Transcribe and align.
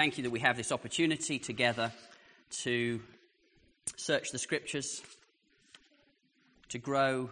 Thank 0.00 0.16
you 0.16 0.24
that 0.24 0.30
we 0.30 0.40
have 0.40 0.56
this 0.56 0.72
opportunity 0.72 1.38
together 1.38 1.92
to 2.62 3.02
search 3.98 4.30
the 4.30 4.38
scriptures, 4.38 5.02
to 6.70 6.78
grow 6.78 7.28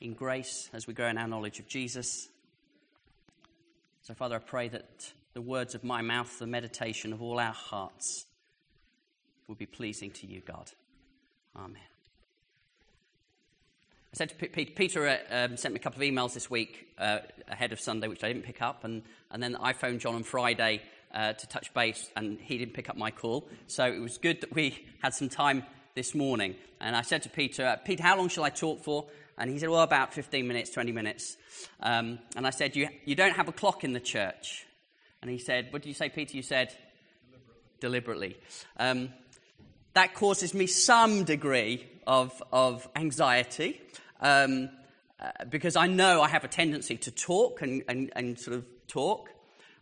in 0.00 0.14
grace 0.14 0.68
as 0.72 0.88
we 0.88 0.94
grow 0.94 1.06
in 1.06 1.16
our 1.16 1.28
knowledge 1.28 1.60
of 1.60 1.68
Jesus. 1.68 2.26
So, 4.02 4.14
Father, 4.14 4.34
I 4.34 4.40
pray 4.40 4.66
that 4.70 5.12
the 5.34 5.40
words 5.40 5.76
of 5.76 5.84
my 5.84 6.02
mouth, 6.02 6.40
the 6.40 6.46
meditation 6.48 7.12
of 7.12 7.22
all 7.22 7.38
our 7.38 7.52
hearts, 7.52 8.26
will 9.46 9.54
be 9.54 9.66
pleasing 9.66 10.10
to 10.10 10.26
you, 10.26 10.40
God. 10.40 10.72
Amen. 11.54 11.76
I 14.12 14.16
said 14.16 14.30
to 14.30 14.34
P- 14.34 14.64
Peter, 14.64 15.06
uh, 15.06 15.18
um, 15.30 15.56
sent 15.56 15.72
me 15.72 15.78
a 15.78 15.82
couple 15.84 16.02
of 16.02 16.08
emails 16.08 16.34
this 16.34 16.50
week 16.50 16.88
uh, 16.98 17.20
ahead 17.46 17.72
of 17.72 17.78
Sunday, 17.78 18.08
which 18.08 18.24
I 18.24 18.28
didn't 18.28 18.42
pick 18.42 18.60
up, 18.60 18.82
and, 18.82 19.04
and 19.30 19.40
then 19.40 19.54
I 19.54 19.72
phoned 19.72 20.00
John 20.00 20.16
on 20.16 20.24
Friday 20.24 20.82
uh, 21.14 21.32
to 21.32 21.46
touch 21.48 21.72
base, 21.74 22.10
and 22.16 22.38
he 22.40 22.58
didn't 22.58 22.74
pick 22.74 22.88
up 22.88 22.96
my 22.96 23.10
call. 23.10 23.48
So 23.66 23.84
it 23.84 24.00
was 24.00 24.18
good 24.18 24.40
that 24.40 24.54
we 24.54 24.84
had 25.02 25.14
some 25.14 25.28
time 25.28 25.64
this 25.94 26.14
morning. 26.14 26.54
And 26.80 26.96
I 26.96 27.02
said 27.02 27.22
to 27.24 27.28
Peter, 27.28 27.66
uh, 27.66 27.76
Peter, 27.76 28.02
how 28.02 28.16
long 28.16 28.28
shall 28.28 28.44
I 28.44 28.50
talk 28.50 28.82
for? 28.82 29.06
And 29.38 29.50
he 29.50 29.58
said, 29.58 29.68
well, 29.68 29.82
about 29.82 30.12
15 30.14 30.46
minutes, 30.46 30.70
20 30.70 30.92
minutes. 30.92 31.36
Um, 31.80 32.18
and 32.36 32.46
I 32.46 32.50
said, 32.50 32.76
you, 32.76 32.88
you 33.04 33.14
don't 33.14 33.34
have 33.34 33.48
a 33.48 33.52
clock 33.52 33.84
in 33.84 33.92
the 33.92 34.00
church. 34.00 34.66
And 35.20 35.30
he 35.30 35.38
said, 35.38 35.72
what 35.72 35.82
did 35.82 35.88
you 35.88 35.94
say, 35.94 36.08
Peter? 36.08 36.36
You 36.36 36.42
said, 36.42 36.74
deliberately. 37.80 38.36
deliberately. 38.36 38.36
Um, 38.78 39.08
that 39.94 40.14
causes 40.14 40.54
me 40.54 40.66
some 40.66 41.24
degree 41.24 41.86
of, 42.06 42.42
of 42.52 42.88
anxiety 42.96 43.80
um, 44.20 44.70
uh, 45.20 45.44
because 45.48 45.76
I 45.76 45.86
know 45.86 46.22
I 46.22 46.28
have 46.28 46.44
a 46.44 46.48
tendency 46.48 46.96
to 46.98 47.10
talk 47.10 47.62
and, 47.62 47.82
and, 47.88 48.10
and 48.16 48.38
sort 48.38 48.56
of 48.56 48.64
talk. 48.86 49.28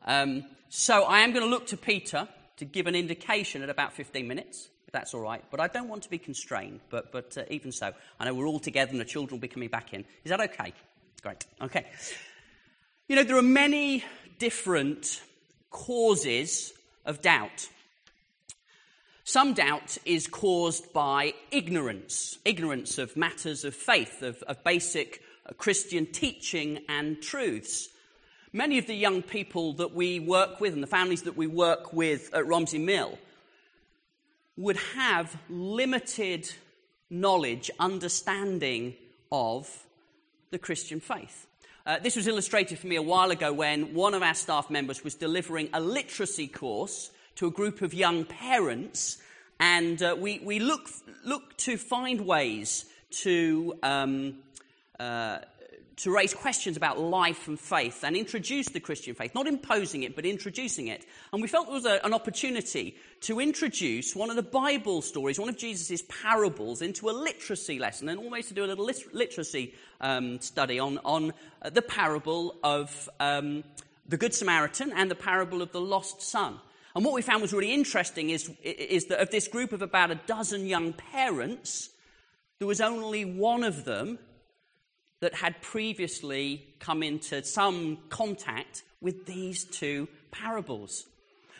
Um, 0.04 0.44
so 0.70 1.02
I 1.02 1.20
am 1.20 1.32
going 1.32 1.44
to 1.44 1.50
look 1.50 1.66
to 1.68 1.76
Peter 1.76 2.28
to 2.58 2.64
give 2.64 2.86
an 2.86 2.94
indication 2.94 3.62
at 3.62 3.68
about 3.68 3.92
15 3.92 4.26
minutes, 4.26 4.68
if 4.86 4.92
that's 4.92 5.12
all 5.14 5.20
right. 5.20 5.42
But 5.50 5.58
I 5.58 5.66
don't 5.66 5.88
want 5.88 6.04
to 6.04 6.10
be 6.10 6.18
constrained. 6.18 6.80
But, 6.90 7.10
but 7.10 7.36
uh, 7.36 7.42
even 7.50 7.72
so, 7.72 7.92
I 8.20 8.24
know 8.24 8.34
we're 8.34 8.46
all 8.46 8.60
together 8.60 8.92
and 8.92 9.00
the 9.00 9.04
children 9.04 9.36
will 9.36 9.42
be 9.42 9.48
coming 9.48 9.68
back 9.68 9.92
in. 9.92 10.04
Is 10.24 10.30
that 10.30 10.40
okay? 10.40 10.72
Great. 11.22 11.44
Okay. 11.60 11.86
You 13.08 13.16
know, 13.16 13.24
there 13.24 13.36
are 13.36 13.42
many 13.42 14.04
different 14.38 15.20
causes 15.70 16.72
of 17.04 17.20
doubt. 17.20 17.68
Some 19.24 19.54
doubt 19.54 19.98
is 20.04 20.28
caused 20.28 20.92
by 20.92 21.34
ignorance, 21.50 22.38
ignorance 22.44 22.98
of 22.98 23.16
matters 23.16 23.64
of 23.64 23.74
faith, 23.74 24.22
of, 24.22 24.40
of 24.44 24.62
basic 24.62 25.20
Christian 25.58 26.06
teaching 26.06 26.80
and 26.88 27.20
truths. 27.20 27.88
Many 28.52 28.78
of 28.78 28.88
the 28.88 28.96
young 28.96 29.22
people 29.22 29.74
that 29.74 29.94
we 29.94 30.18
work 30.18 30.60
with 30.60 30.74
and 30.74 30.82
the 30.82 30.88
families 30.88 31.22
that 31.22 31.36
we 31.36 31.46
work 31.46 31.92
with 31.92 32.34
at 32.34 32.48
Romsey 32.48 32.80
Mill 32.80 33.16
would 34.56 34.76
have 34.96 35.36
limited 35.48 36.50
knowledge, 37.08 37.70
understanding 37.78 38.96
of 39.30 39.86
the 40.50 40.58
Christian 40.58 40.98
faith. 40.98 41.46
Uh, 41.86 42.00
this 42.00 42.16
was 42.16 42.26
illustrated 42.26 42.76
for 42.80 42.88
me 42.88 42.96
a 42.96 43.02
while 43.02 43.30
ago 43.30 43.52
when 43.52 43.94
one 43.94 44.14
of 44.14 44.22
our 44.24 44.34
staff 44.34 44.68
members 44.68 45.04
was 45.04 45.14
delivering 45.14 45.68
a 45.72 45.80
literacy 45.80 46.48
course 46.48 47.12
to 47.36 47.46
a 47.46 47.52
group 47.52 47.82
of 47.82 47.94
young 47.94 48.24
parents, 48.24 49.18
and 49.60 50.02
uh, 50.02 50.16
we, 50.18 50.40
we 50.40 50.58
look, 50.58 50.90
look 51.24 51.56
to 51.56 51.76
find 51.76 52.22
ways 52.22 52.84
to 53.10 53.74
um, 53.84 54.38
uh, 54.98 55.38
to 56.02 56.10
raise 56.10 56.32
questions 56.32 56.78
about 56.78 56.98
life 56.98 57.46
and 57.46 57.60
faith 57.60 58.04
and 58.04 58.16
introduce 58.16 58.68
the 58.70 58.80
Christian 58.80 59.14
faith, 59.14 59.34
not 59.34 59.46
imposing 59.46 60.02
it, 60.02 60.16
but 60.16 60.24
introducing 60.24 60.88
it. 60.88 61.04
And 61.32 61.42
we 61.42 61.48
felt 61.48 61.66
there 61.66 61.74
was 61.74 61.84
a, 61.84 62.00
an 62.04 62.14
opportunity 62.14 62.96
to 63.22 63.38
introduce 63.38 64.16
one 64.16 64.30
of 64.30 64.36
the 64.36 64.42
Bible 64.42 65.02
stories, 65.02 65.38
one 65.38 65.50
of 65.50 65.58
Jesus' 65.58 66.02
parables, 66.08 66.80
into 66.80 67.10
a 67.10 67.12
literacy 67.12 67.78
lesson 67.78 68.08
and 68.08 68.18
almost 68.18 68.48
to 68.48 68.54
do 68.54 68.64
a 68.64 68.66
little 68.66 68.90
literacy 69.12 69.74
um, 70.00 70.40
study 70.40 70.78
on, 70.78 70.98
on 71.04 71.34
uh, 71.60 71.68
the 71.68 71.82
parable 71.82 72.56
of 72.64 73.10
um, 73.20 73.62
the 74.08 74.16
Good 74.16 74.34
Samaritan 74.34 74.92
and 74.96 75.10
the 75.10 75.14
parable 75.14 75.60
of 75.60 75.70
the 75.72 75.82
lost 75.82 76.22
son. 76.22 76.58
And 76.96 77.04
what 77.04 77.12
we 77.12 77.20
found 77.20 77.42
was 77.42 77.52
really 77.52 77.74
interesting 77.74 78.30
is, 78.30 78.50
is 78.62 79.04
that 79.06 79.20
of 79.20 79.30
this 79.30 79.48
group 79.48 79.72
of 79.74 79.82
about 79.82 80.10
a 80.10 80.14
dozen 80.26 80.66
young 80.66 80.94
parents, 80.94 81.90
there 82.58 82.66
was 82.66 82.80
only 82.80 83.26
one 83.26 83.64
of 83.64 83.84
them 83.84 84.18
that 85.20 85.34
had 85.34 85.60
previously 85.62 86.66
come 86.78 87.02
into 87.02 87.44
some 87.44 87.98
contact 88.08 88.82
with 89.00 89.26
these 89.26 89.64
two 89.64 90.08
parables. 90.30 91.06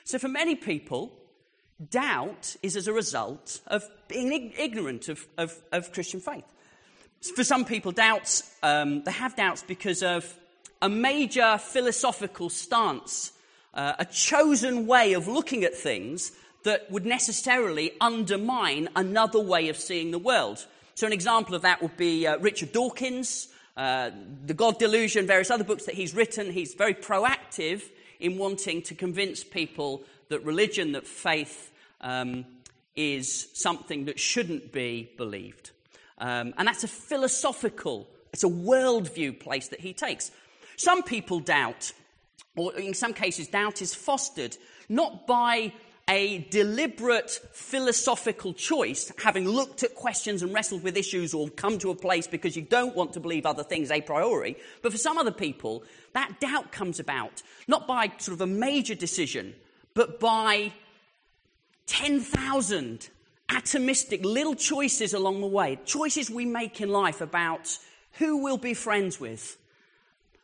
So, 0.04 0.18
for 0.18 0.28
many 0.28 0.54
people, 0.54 1.12
doubt 1.88 2.56
is 2.62 2.76
as 2.76 2.88
a 2.88 2.92
result 2.92 3.60
of 3.66 3.84
being 4.08 4.52
ignorant 4.58 5.08
of, 5.08 5.26
of, 5.38 5.54
of 5.72 5.92
Christian 5.92 6.20
faith. 6.20 6.44
For 7.34 7.44
some 7.44 7.64
people, 7.64 7.92
doubts, 7.92 8.50
um, 8.62 9.02
they 9.04 9.12
have 9.12 9.36
doubts 9.36 9.62
because 9.62 10.02
of 10.02 10.34
a 10.82 10.88
major 10.88 11.58
philosophical 11.58 12.48
stance, 12.48 13.32
uh, 13.74 13.94
a 13.98 14.06
chosen 14.06 14.86
way 14.86 15.12
of 15.12 15.28
looking 15.28 15.64
at 15.64 15.74
things 15.74 16.32
that 16.64 16.90
would 16.90 17.06
necessarily 17.06 17.92
undermine 18.00 18.88
another 18.96 19.40
way 19.40 19.68
of 19.68 19.76
seeing 19.76 20.10
the 20.10 20.18
world. 20.18 20.66
So, 21.00 21.06
an 21.06 21.14
example 21.14 21.54
of 21.54 21.62
that 21.62 21.80
would 21.80 21.96
be 21.96 22.26
uh, 22.26 22.36
Richard 22.40 22.72
Dawkins, 22.72 23.48
uh, 23.74 24.10
The 24.44 24.52
God 24.52 24.78
Delusion, 24.78 25.26
various 25.26 25.50
other 25.50 25.64
books 25.64 25.86
that 25.86 25.94
he's 25.94 26.14
written. 26.14 26.52
He's 26.52 26.74
very 26.74 26.92
proactive 26.92 27.80
in 28.18 28.36
wanting 28.36 28.82
to 28.82 28.94
convince 28.94 29.42
people 29.42 30.02
that 30.28 30.44
religion, 30.44 30.92
that 30.92 31.06
faith, 31.06 31.72
um, 32.02 32.44
is 32.96 33.48
something 33.54 34.04
that 34.04 34.20
shouldn't 34.20 34.72
be 34.72 35.10
believed. 35.16 35.70
Um, 36.18 36.52
and 36.58 36.68
that's 36.68 36.84
a 36.84 36.88
philosophical, 36.88 38.06
it's 38.34 38.44
a 38.44 38.50
worldview 38.50 39.40
place 39.40 39.68
that 39.68 39.80
he 39.80 39.94
takes. 39.94 40.30
Some 40.76 41.02
people 41.02 41.40
doubt, 41.40 41.94
or 42.56 42.78
in 42.78 42.92
some 42.92 43.14
cases, 43.14 43.48
doubt 43.48 43.80
is 43.80 43.94
fostered 43.94 44.54
not 44.90 45.26
by 45.26 45.72
a 46.10 46.38
deliberate 46.50 47.30
philosophical 47.52 48.52
choice, 48.52 49.12
having 49.22 49.48
looked 49.48 49.84
at 49.84 49.94
questions 49.94 50.42
and 50.42 50.52
wrestled 50.52 50.82
with 50.82 50.96
issues 50.96 51.32
or 51.32 51.48
come 51.50 51.78
to 51.78 51.90
a 51.90 51.94
place 51.94 52.26
because 52.26 52.56
you 52.56 52.62
don't 52.62 52.96
want 52.96 53.12
to 53.12 53.20
believe 53.20 53.46
other 53.46 53.62
things 53.62 53.92
a 53.92 54.00
priori. 54.00 54.56
But 54.82 54.90
for 54.90 54.98
some 54.98 55.18
other 55.18 55.30
people, 55.30 55.84
that 56.12 56.40
doubt 56.40 56.72
comes 56.72 56.98
about 56.98 57.42
not 57.68 57.86
by 57.86 58.12
sort 58.18 58.34
of 58.34 58.40
a 58.40 58.46
major 58.46 58.96
decision, 58.96 59.54
but 59.94 60.18
by 60.18 60.72
10,000 61.86 63.08
atomistic 63.48 64.24
little 64.24 64.56
choices 64.56 65.14
along 65.14 65.40
the 65.40 65.46
way, 65.46 65.78
choices 65.84 66.28
we 66.28 66.44
make 66.44 66.80
in 66.80 66.88
life 66.88 67.20
about 67.20 67.78
who 68.14 68.42
we'll 68.42 68.58
be 68.58 68.74
friends 68.74 69.20
with, 69.20 69.56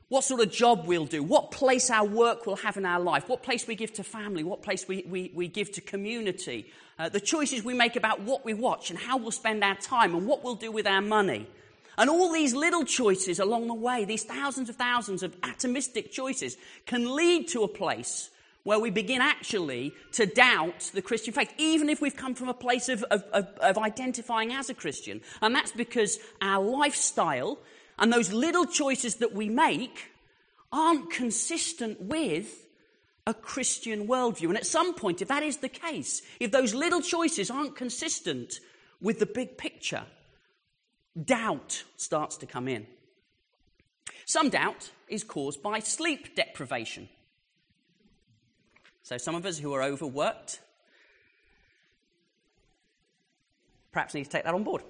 what 0.08 0.22
sort 0.22 0.40
of 0.40 0.52
job 0.52 0.86
we'll 0.86 1.06
do, 1.06 1.22
what 1.22 1.50
place 1.50 1.90
our 1.90 2.06
work 2.06 2.46
will 2.46 2.56
have 2.56 2.76
in 2.76 2.86
our 2.86 3.00
life, 3.00 3.28
what 3.28 3.42
place 3.42 3.66
we 3.66 3.74
give 3.74 3.92
to 3.94 4.04
family, 4.04 4.44
what 4.44 4.62
place 4.62 4.86
we, 4.86 5.04
we, 5.08 5.32
we 5.34 5.48
give 5.48 5.72
to 5.72 5.80
community, 5.80 6.66
uh, 6.98 7.08
the 7.08 7.20
choices 7.20 7.64
we 7.64 7.74
make 7.74 7.96
about 7.96 8.20
what 8.20 8.44
we 8.44 8.54
watch 8.54 8.90
and 8.90 8.98
how 8.98 9.16
we'll 9.16 9.32
spend 9.32 9.64
our 9.64 9.74
time 9.74 10.14
and 10.14 10.26
what 10.26 10.44
we'll 10.44 10.54
do 10.54 10.70
with 10.70 10.86
our 10.86 11.00
money. 11.00 11.48
And 11.98 12.08
all 12.10 12.32
these 12.32 12.54
little 12.54 12.84
choices 12.84 13.38
along 13.38 13.66
the 13.66 13.74
way, 13.74 14.04
these 14.04 14.22
thousands 14.22 14.68
of 14.68 14.76
thousands 14.76 15.22
of 15.22 15.38
atomistic 15.40 16.10
choices, 16.10 16.56
can 16.84 17.14
lead 17.16 17.48
to 17.48 17.64
a 17.64 17.68
place 17.68 18.30
where 18.62 18.78
we 18.78 18.90
begin 18.90 19.20
actually 19.20 19.92
to 20.12 20.26
doubt 20.26 20.90
the 20.92 21.00
Christian 21.00 21.32
faith, 21.32 21.52
even 21.56 21.88
if 21.88 22.00
we've 22.00 22.16
come 22.16 22.34
from 22.34 22.48
a 22.48 22.54
place 22.54 22.88
of, 22.88 23.02
of, 23.04 23.22
of, 23.32 23.46
of 23.60 23.78
identifying 23.78 24.52
as 24.52 24.68
a 24.68 24.74
Christian. 24.74 25.20
And 25.40 25.54
that's 25.54 25.72
because 25.72 26.18
our 26.42 26.62
lifestyle 26.62 27.58
and 27.98 28.12
those 28.12 28.32
little 28.32 28.66
choices 28.66 29.16
that 29.16 29.32
we 29.32 29.48
make 29.48 30.10
aren't 30.72 31.10
consistent 31.10 32.00
with 32.00 32.66
a 33.26 33.34
Christian 33.34 34.06
worldview. 34.06 34.48
And 34.48 34.56
at 34.56 34.66
some 34.66 34.94
point, 34.94 35.22
if 35.22 35.28
that 35.28 35.42
is 35.42 35.58
the 35.58 35.68
case, 35.68 36.22
if 36.38 36.52
those 36.52 36.74
little 36.74 37.00
choices 37.00 37.50
aren't 37.50 37.76
consistent 37.76 38.60
with 39.00 39.18
the 39.18 39.26
big 39.26 39.58
picture, 39.58 40.04
doubt 41.22 41.84
starts 41.96 42.36
to 42.38 42.46
come 42.46 42.68
in. 42.68 42.86
Some 44.24 44.50
doubt 44.50 44.90
is 45.08 45.24
caused 45.24 45.62
by 45.62 45.78
sleep 45.80 46.36
deprivation. 46.36 47.08
So, 49.02 49.18
some 49.18 49.34
of 49.34 49.46
us 49.46 49.58
who 49.58 49.72
are 49.72 49.82
overworked 49.82 50.60
perhaps 53.92 54.14
need 54.14 54.24
to 54.24 54.30
take 54.30 54.44
that 54.44 54.52
on 54.52 54.64
board. 54.64 54.82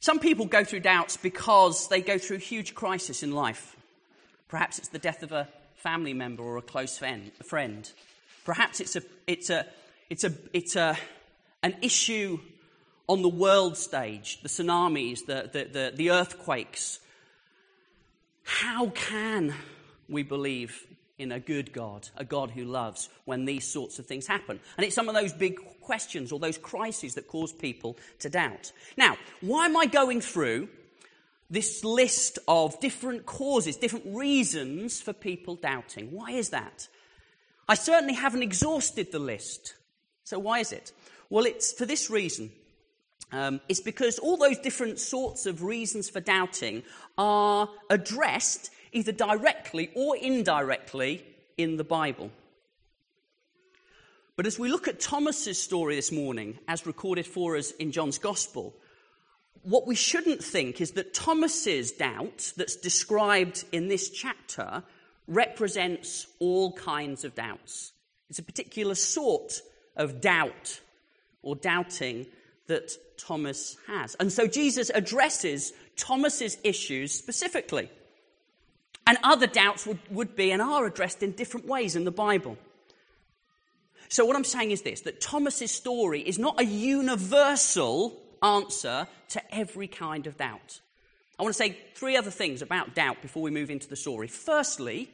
Some 0.00 0.18
people 0.18 0.46
go 0.46 0.64
through 0.64 0.80
doubts 0.80 1.18
because 1.18 1.88
they 1.88 2.00
go 2.00 2.16
through 2.16 2.38
huge 2.38 2.74
crisis 2.74 3.22
in 3.22 3.32
life. 3.32 3.76
Perhaps 4.48 4.78
it's 4.78 4.88
the 4.88 4.98
death 4.98 5.22
of 5.22 5.30
a 5.30 5.46
family 5.74 6.14
member 6.14 6.42
or 6.42 6.56
a 6.56 6.62
close 6.62 6.98
friend. 6.98 7.92
Perhaps 8.44 8.80
it's, 8.80 8.96
a, 8.96 9.02
it's, 9.26 9.50
a, 9.50 9.66
it's, 10.08 10.24
a, 10.24 10.32
it's 10.54 10.74
a, 10.74 10.96
an 11.62 11.76
issue 11.82 12.40
on 13.08 13.20
the 13.20 13.28
world 13.28 13.76
stage, 13.76 14.40
the 14.42 14.48
tsunamis, 14.48 15.26
the, 15.26 15.50
the, 15.52 15.64
the, 15.64 15.92
the 15.94 16.10
earthquakes. 16.10 17.00
How 18.42 18.86
can 18.88 19.54
we 20.08 20.22
believe 20.22 20.86
in 21.20 21.32
a 21.32 21.38
good 21.38 21.72
God, 21.72 22.08
a 22.16 22.24
God 22.24 22.50
who 22.50 22.64
loves 22.64 23.10
when 23.26 23.44
these 23.44 23.66
sorts 23.66 23.98
of 23.98 24.06
things 24.06 24.26
happen. 24.26 24.58
And 24.78 24.86
it's 24.86 24.94
some 24.94 25.08
of 25.08 25.14
those 25.14 25.34
big 25.34 25.58
questions 25.82 26.32
or 26.32 26.38
those 26.38 26.56
crises 26.56 27.14
that 27.14 27.28
cause 27.28 27.52
people 27.52 27.98
to 28.20 28.30
doubt. 28.30 28.72
Now, 28.96 29.18
why 29.42 29.66
am 29.66 29.76
I 29.76 29.84
going 29.84 30.22
through 30.22 30.68
this 31.50 31.84
list 31.84 32.38
of 32.48 32.80
different 32.80 33.26
causes, 33.26 33.76
different 33.76 34.06
reasons 34.06 35.00
for 35.00 35.12
people 35.12 35.56
doubting? 35.56 36.10
Why 36.10 36.30
is 36.30 36.50
that? 36.50 36.88
I 37.68 37.74
certainly 37.74 38.14
haven't 38.14 38.42
exhausted 38.42 39.12
the 39.12 39.18
list. 39.18 39.74
So, 40.24 40.38
why 40.38 40.60
is 40.60 40.72
it? 40.72 40.92
Well, 41.28 41.44
it's 41.44 41.72
for 41.72 41.84
this 41.84 42.08
reason. 42.08 42.50
Um, 43.32 43.60
it's 43.68 43.80
because 43.80 44.18
all 44.18 44.36
those 44.36 44.58
different 44.58 44.98
sorts 44.98 45.46
of 45.46 45.62
reasons 45.62 46.08
for 46.08 46.20
doubting 46.20 46.82
are 47.18 47.68
addressed 47.90 48.70
either 48.92 49.12
directly 49.12 49.90
or 49.94 50.16
indirectly 50.16 51.24
in 51.56 51.76
the 51.76 51.84
Bible. 51.84 52.30
But 54.36 54.46
as 54.46 54.58
we 54.58 54.70
look 54.70 54.88
at 54.88 55.00
Thomas's 55.00 55.60
story 55.60 55.96
this 55.96 56.10
morning, 56.10 56.58
as 56.66 56.86
recorded 56.86 57.26
for 57.26 57.56
us 57.56 57.72
in 57.72 57.92
John's 57.92 58.18
Gospel, 58.18 58.74
what 59.62 59.86
we 59.86 59.94
shouldn't 59.94 60.42
think 60.42 60.80
is 60.80 60.92
that 60.92 61.12
Thomas's 61.12 61.92
doubt 61.92 62.52
that's 62.56 62.76
described 62.76 63.64
in 63.72 63.88
this 63.88 64.08
chapter 64.08 64.82
represents 65.26 66.26
all 66.38 66.72
kinds 66.72 67.24
of 67.24 67.34
doubts. 67.34 67.92
It's 68.30 68.38
a 68.38 68.42
particular 68.42 68.94
sort 68.94 69.60
of 69.96 70.20
doubt 70.20 70.80
or 71.42 71.56
doubting 71.56 72.26
that 72.68 72.92
Thomas 73.18 73.76
has. 73.86 74.14
And 74.14 74.32
so 74.32 74.46
Jesus 74.46 74.90
addresses 74.94 75.72
Thomas's 75.96 76.56
issues 76.64 77.12
specifically. 77.12 77.90
And 79.10 79.18
other 79.24 79.48
doubts 79.48 79.88
would, 79.88 79.98
would 80.08 80.36
be 80.36 80.52
and 80.52 80.62
are 80.62 80.86
addressed 80.86 81.24
in 81.24 81.32
different 81.32 81.66
ways 81.66 81.96
in 81.96 82.04
the 82.04 82.12
Bible. 82.12 82.56
So, 84.08 84.24
what 84.24 84.36
I'm 84.36 84.44
saying 84.44 84.70
is 84.70 84.82
this 84.82 85.00
that 85.00 85.20
Thomas's 85.20 85.72
story 85.72 86.20
is 86.20 86.38
not 86.38 86.60
a 86.60 86.64
universal 86.64 88.16
answer 88.40 89.08
to 89.30 89.54
every 89.54 89.88
kind 89.88 90.28
of 90.28 90.36
doubt. 90.36 90.80
I 91.40 91.42
want 91.42 91.52
to 91.52 91.58
say 91.58 91.76
three 91.96 92.16
other 92.16 92.30
things 92.30 92.62
about 92.62 92.94
doubt 92.94 93.20
before 93.20 93.42
we 93.42 93.50
move 93.50 93.68
into 93.68 93.88
the 93.88 93.96
story. 93.96 94.28
Firstly, 94.28 95.10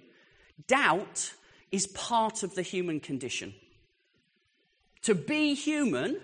doubt 0.66 1.32
is 1.72 1.87
part 1.87 2.43
of 2.43 2.54
the 2.54 2.60
human 2.60 3.00
condition. 3.00 3.54
To 5.04 5.14
be 5.14 5.54
human 5.54 6.20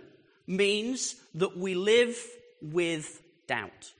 means 0.47 1.17
that 1.37 1.57
we 1.57 1.75
live 1.75 2.23
with 2.61 3.23
doubt. 3.47 3.95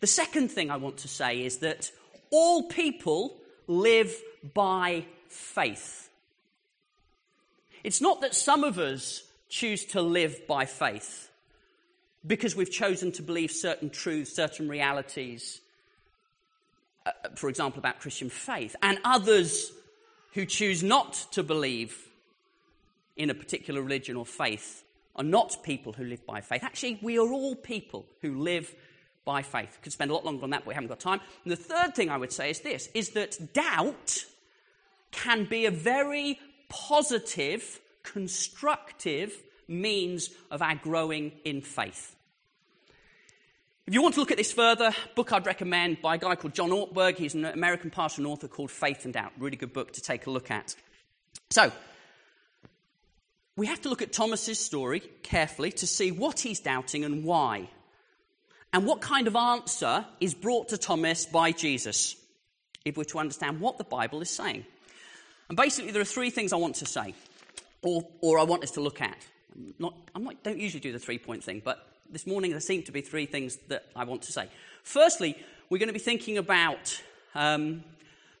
The 0.00 0.08
second 0.08 0.50
thing 0.50 0.72
I 0.72 0.78
want 0.78 0.96
to 0.98 1.08
say 1.08 1.44
is 1.44 1.58
that 1.58 1.92
all 2.30 2.64
people 2.64 3.36
live 3.66 4.14
by 4.54 5.04
faith. 5.28 6.08
It's 7.84 8.00
not 8.00 8.20
that 8.22 8.34
some 8.34 8.64
of 8.64 8.78
us 8.78 9.22
choose 9.48 9.84
to 9.86 10.02
live 10.02 10.46
by 10.46 10.64
faith 10.64 11.30
because 12.26 12.56
we've 12.56 12.70
chosen 12.70 13.12
to 13.12 13.22
believe 13.22 13.50
certain 13.50 13.90
truths, 13.90 14.34
certain 14.34 14.68
realities, 14.68 15.60
uh, 17.04 17.12
for 17.36 17.48
example, 17.48 17.78
about 17.78 18.00
Christian 18.00 18.28
faith, 18.28 18.74
and 18.82 18.98
others 19.04 19.70
who 20.34 20.44
choose 20.44 20.82
not 20.82 21.12
to 21.32 21.42
believe 21.42 21.96
in 23.16 23.30
a 23.30 23.34
particular 23.34 23.80
religion 23.80 24.16
or 24.16 24.26
faith 24.26 24.82
are 25.14 25.24
not 25.24 25.62
people 25.62 25.92
who 25.92 26.04
live 26.04 26.26
by 26.26 26.40
faith. 26.40 26.62
Actually, 26.62 26.98
we 27.00 27.18
are 27.18 27.32
all 27.32 27.54
people 27.54 28.04
who 28.20 28.42
live 28.42 28.74
by 29.26 29.42
faith. 29.42 29.78
Could 29.82 29.92
spend 29.92 30.10
a 30.10 30.14
lot 30.14 30.24
longer 30.24 30.44
on 30.44 30.50
that, 30.50 30.60
but 30.60 30.68
we 30.68 30.74
haven't 30.74 30.88
got 30.88 31.00
time. 31.00 31.20
And 31.44 31.52
the 31.52 31.56
third 31.56 31.94
thing 31.94 32.08
I 32.08 32.16
would 32.16 32.32
say 32.32 32.48
is 32.48 32.60
this 32.60 32.88
is 32.94 33.10
that 33.10 33.52
doubt 33.52 34.24
can 35.10 35.44
be 35.44 35.66
a 35.66 35.70
very 35.70 36.38
positive, 36.70 37.80
constructive 38.02 39.34
means 39.68 40.30
of 40.50 40.62
our 40.62 40.76
growing 40.76 41.32
in 41.44 41.60
faith. 41.60 42.14
If 43.86 43.94
you 43.94 44.02
want 44.02 44.14
to 44.14 44.20
look 44.20 44.32
at 44.32 44.36
this 44.36 44.52
further, 44.52 44.92
book 45.14 45.32
I'd 45.32 45.46
recommend 45.46 46.02
by 46.02 46.16
a 46.16 46.18
guy 46.18 46.34
called 46.34 46.54
John 46.54 46.70
Ortberg. 46.70 47.16
He's 47.16 47.34
an 47.34 47.44
American 47.44 47.90
pastor 47.90 48.20
and 48.20 48.26
author 48.26 48.48
called 48.48 48.70
Faith 48.70 49.04
and 49.04 49.14
Doubt. 49.14 49.32
Really 49.38 49.56
good 49.56 49.72
book 49.72 49.92
to 49.92 50.00
take 50.00 50.26
a 50.26 50.30
look 50.30 50.50
at. 50.50 50.74
So, 51.50 51.70
we 53.56 53.66
have 53.66 53.80
to 53.82 53.88
look 53.88 54.02
at 54.02 54.12
Thomas's 54.12 54.58
story 54.58 55.00
carefully 55.22 55.70
to 55.72 55.86
see 55.86 56.10
what 56.10 56.40
he's 56.40 56.60
doubting 56.60 57.04
and 57.04 57.24
why 57.24 57.68
and 58.76 58.84
what 58.84 59.00
kind 59.00 59.26
of 59.26 59.34
answer 59.36 60.04
is 60.20 60.34
brought 60.34 60.68
to 60.68 60.76
Thomas 60.76 61.24
by 61.24 61.50
Jesus 61.50 62.14
if 62.84 62.94
we're 62.98 63.04
to 63.04 63.18
understand 63.18 63.58
what 63.58 63.78
the 63.78 63.84
Bible 63.84 64.20
is 64.20 64.28
saying. 64.28 64.66
And 65.48 65.56
basically, 65.56 65.92
there 65.92 66.02
are 66.02 66.04
three 66.04 66.28
things 66.28 66.52
I 66.52 66.56
want 66.56 66.74
to 66.76 66.84
say, 66.84 67.14
or, 67.80 68.06
or 68.20 68.38
I 68.38 68.42
want 68.42 68.64
us 68.64 68.72
to 68.72 68.82
look 68.82 69.00
at. 69.00 69.16
I'm 69.54 69.72
not, 69.78 69.94
I'm 70.14 70.24
not, 70.24 70.42
don't 70.42 70.58
usually 70.58 70.80
do 70.80 70.92
the 70.92 70.98
three 70.98 71.16
point 71.16 71.42
thing, 71.42 71.62
but 71.64 71.86
this 72.10 72.26
morning 72.26 72.50
there 72.50 72.60
seem 72.60 72.82
to 72.82 72.92
be 72.92 73.00
three 73.00 73.24
things 73.24 73.56
that 73.68 73.86
I 73.96 74.04
want 74.04 74.20
to 74.24 74.32
say. 74.32 74.46
Firstly, 74.82 75.38
we're 75.70 75.78
going 75.78 75.88
to 75.88 75.94
be 75.94 75.98
thinking 75.98 76.36
about 76.36 77.02
um, 77.34 77.82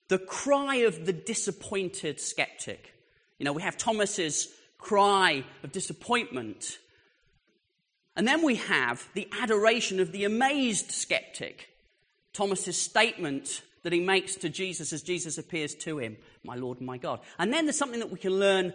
the 0.08 0.18
cry 0.18 0.76
of 0.80 1.06
the 1.06 1.14
disappointed 1.14 2.20
skeptic. 2.20 2.92
You 3.38 3.46
know, 3.46 3.54
we 3.54 3.62
have 3.62 3.78
Thomas's 3.78 4.54
cry 4.76 5.44
of 5.62 5.72
disappointment 5.72 6.76
and 8.16 8.26
then 8.26 8.42
we 8.42 8.56
have 8.56 9.06
the 9.14 9.28
adoration 9.40 10.00
of 10.00 10.10
the 10.10 10.24
amazed 10.24 10.90
skeptic, 10.90 11.68
Thomas's 12.32 12.80
statement 12.80 13.62
that 13.82 13.92
he 13.92 14.00
makes 14.00 14.34
to 14.36 14.48
Jesus 14.48 14.92
as 14.92 15.02
Jesus 15.02 15.38
appears 15.38 15.74
to 15.76 15.98
him, 15.98 16.16
my 16.42 16.56
Lord 16.56 16.78
and 16.78 16.86
my 16.86 16.96
God. 16.96 17.20
And 17.38 17.52
then 17.52 17.66
there's 17.66 17.78
something 17.78 18.00
that 18.00 18.10
we 18.10 18.18
can 18.18 18.32
learn 18.32 18.72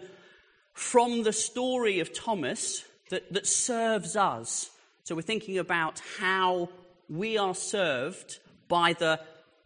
from 0.72 1.24
the 1.24 1.32
story 1.32 2.00
of 2.00 2.14
Thomas 2.14 2.84
that, 3.10 3.30
that 3.32 3.46
serves 3.46 4.16
us. 4.16 4.70
So 5.04 5.14
we're 5.14 5.22
thinking 5.22 5.58
about 5.58 6.00
how 6.18 6.70
we 7.10 7.36
are 7.36 7.54
served 7.54 8.38
by 8.68 8.94
the, 8.94 9.20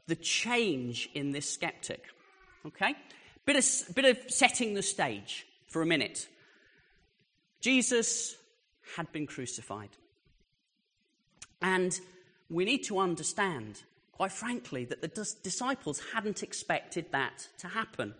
the 0.08 0.17
change 0.17 1.11
in 1.14 1.32
this 1.32 1.49
skeptic. 1.49 2.02
Okay? 2.67 2.94
Bit 3.44 3.56
of, 3.56 3.94
bit 3.94 4.05
of 4.05 4.31
setting 4.31 4.75
the 4.75 4.82
stage 4.82 5.46
for 5.69 5.82
a 5.82 5.87
minute. 5.87 6.26
Jesus 7.61 8.37
had 8.94 9.10
been 9.12 9.26
crucified. 9.26 9.90
And 11.60 11.98
we 12.48 12.64
need 12.64 12.84
to 12.84 12.98
understand, 12.98 13.82
quite 14.12 14.32
frankly, 14.32 14.84
that 14.84 15.00
the 15.00 15.34
disciples 15.42 16.00
hadn't 16.14 16.42
expected 16.42 17.06
that 17.12 17.48
to 17.58 17.68
happen. 17.68 18.14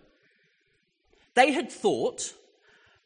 They 1.35 1.53
had 1.53 1.71
thought, 1.71 2.33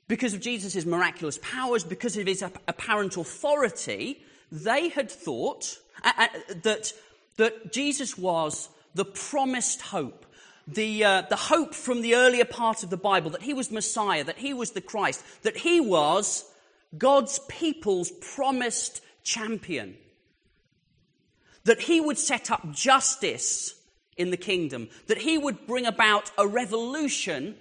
because 0.08 0.34
of 0.34 0.40
Jesus' 0.40 0.86
miraculous 0.86 1.38
powers, 1.42 1.84
because 1.84 2.17
of 2.17 2.26
his 2.26 2.43
apparent 2.43 3.17
authority, 3.17 4.22
they 4.50 4.88
had 4.88 5.10
thought 5.10 5.79
uh, 6.02 6.12
uh, 6.17 6.26
that, 6.62 6.93
that 7.36 7.72
Jesus 7.72 8.17
was 8.17 8.69
the 8.94 9.05
promised 9.05 9.82
hope, 9.82 10.26
the, 10.67 11.05
uh, 11.05 11.22
the 11.29 11.36
hope 11.36 11.74
from 11.74 12.02
the 12.02 12.14
earlier 12.14 12.44
part 12.44 12.82
of 12.82 12.90
the 12.90 12.96
Bible, 12.96 13.31
that 13.31 13.43
he 13.43 13.55
was 13.55 13.70
Messiah, 13.70 14.24
that 14.24 14.38
he 14.38 14.55
was 14.55 14.70
the 14.72 14.81
Christ, 14.81 15.24
that 15.43 15.56
he 15.56 15.81
was 15.81 16.44
God's 16.97 17.39
people's 17.49 18.11
promised 18.11 19.01
champion. 19.23 19.97
That 21.65 21.81
he 21.81 22.01
would 22.01 22.19
set 22.19 22.51
up 22.51 22.73
justice 22.73 23.75
in 24.17 24.31
the 24.31 24.37
kingdom, 24.37 24.89
that 25.06 25.19
he 25.19 25.39
would 25.39 25.67
bring 25.67 25.87
about 25.87 26.31
a 26.37 26.47
revolution 26.47 27.55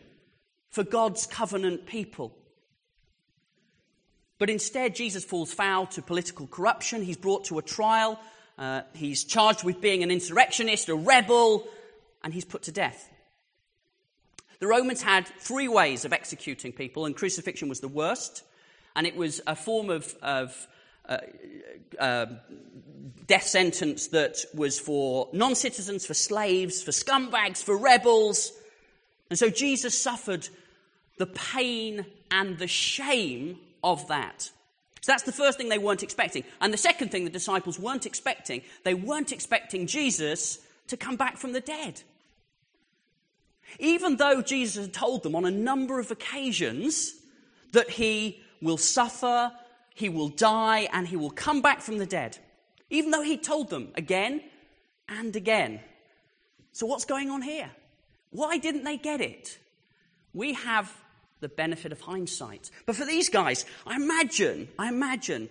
for 0.72 0.84
God's 0.84 1.26
covenant 1.26 1.86
people. 1.86 2.36
But 4.38 4.50
instead, 4.50 4.96
Jesus 4.96 5.24
falls 5.26 5.54
foul 5.54 5.86
to 5.88 6.02
political 6.02 6.48
corruption. 6.48 7.04
He's 7.04 7.18
brought 7.18 7.46
to 7.46 7.60
a 7.60 7.62
trial. 7.62 8.20
Uh, 8.58 8.82
he's 8.94 9.24
charged 9.24 9.64
with 9.64 9.82
being 9.82 10.02
an 10.04 10.12
insurrectionist, 10.12 10.90
a 10.90 10.96
rebel, 10.96 11.68
and 12.24 12.34
he's 12.34 12.46
put 12.46 12.64
to 12.64 12.72
death. 12.72 13.10
The 14.60 14.68
Romans 14.68 15.02
had 15.02 15.28
three 15.28 15.68
ways 15.68 16.04
of 16.04 16.12
executing 16.12 16.74
people, 16.74 17.06
and 17.06 17.16
crucifixion 17.16 17.70
was 17.70 17.80
the 17.80 17.88
worst 17.88 18.44
and 19.00 19.08
it 19.08 19.15
was 19.15 19.39
a 19.48 19.56
form 19.56 19.89
of, 19.89 20.13
of 20.22 20.68
uh, 21.08 21.20
uh, 21.98 22.25
death 23.27 23.46
sentence 23.46 24.08
that 24.08 24.36
was 24.53 24.77
for 24.77 25.29
non 25.32 25.56
citizens, 25.56 26.06
for 26.06 26.13
slaves, 26.13 26.84
for 26.84 26.91
scumbags, 26.91 27.63
for 27.63 27.77
rebels. 27.77 28.51
And 29.29 29.39
so 29.39 29.50
Jesus 29.50 29.98
suffered 29.98 30.50
the 31.18 31.27
pain 31.27 32.08
and 32.29 32.58
the 32.58 32.68
shame 32.68 33.60
of 33.86 34.06
that. 34.10 34.51
So 35.00 35.13
that's 35.13 35.24
the 35.24 35.32
first 35.32 35.58
thing 35.58 35.70
they 35.70 35.77
weren't 35.77 36.03
expecting. 36.03 36.44
And 36.60 36.74
the 36.74 36.77
second 36.77 37.10
thing 37.10 37.24
the 37.24 37.29
disciples 37.29 37.79
weren't 37.79 38.06
expecting, 38.06 38.63
they 38.84 38.96
weren't 38.96 39.32
expecting 39.32 39.88
Jesus 39.88 40.60
to 40.88 40.98
come 40.98 41.15
back 41.15 41.38
from 41.38 41.53
the 41.53 41.62
dead. 41.62 42.01
Even 43.79 44.18
though 44.18 44.41
Jesus 44.41 44.88
had 44.88 44.94
told 44.94 45.24
them 45.24 45.38
on 45.38 45.46
a 45.46 45.51
number 45.51 46.00
of 46.00 46.12
occasions 46.12 47.15
that 47.72 47.91
he 47.91 48.41
will 48.62 48.78
suffer, 48.78 49.51
he 49.94 50.10
will 50.10 50.30
die, 50.30 50.88
and 50.94 51.08
he 51.08 51.16
will 51.16 51.32
come 51.32 51.62
back 51.62 51.82
from 51.82 51.98
the 51.98 52.06
dead. 52.06 52.38
Even 52.89 53.12
though 53.12 53.22
he 53.22 53.38
told 53.38 53.70
them 53.70 53.89
again 53.96 54.42
and 55.08 55.36
again. 55.36 55.80
So, 56.72 56.86
what's 56.86 57.06
going 57.06 57.30
on 57.30 57.42
here? 57.42 57.70
Why 58.32 58.58
didn't 58.58 58.84
they 58.84 58.98
get 58.98 59.22
it? 59.22 59.58
We 60.34 60.54
have 60.54 60.94
the 61.39 61.50
benefit 61.50 61.92
of 61.92 62.01
hindsight. 62.01 62.70
But 62.86 62.96
for 62.96 63.06
these 63.06 63.30
guys, 63.30 63.66
I 63.88 63.96
imagine, 63.96 64.68
I 64.78 64.89
imagine 64.89 65.50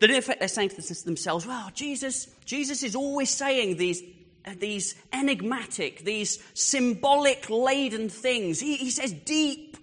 that 0.00 0.10
in 0.10 0.16
effect 0.16 0.40
they're 0.40 0.48
saying 0.48 0.70
to 0.70 1.04
themselves, 1.04 1.46
well, 1.46 1.70
Jesus, 1.74 2.28
Jesus 2.44 2.82
is 2.82 2.94
always 2.94 3.30
saying 3.30 3.76
these, 3.76 4.02
these 4.58 4.94
enigmatic, 5.12 6.04
these 6.04 6.38
symbolic 6.54 7.48
laden 7.50 8.08
things. 8.08 8.60
He, 8.60 8.76
he 8.76 8.90
says 8.90 9.12
deep, 9.12 9.76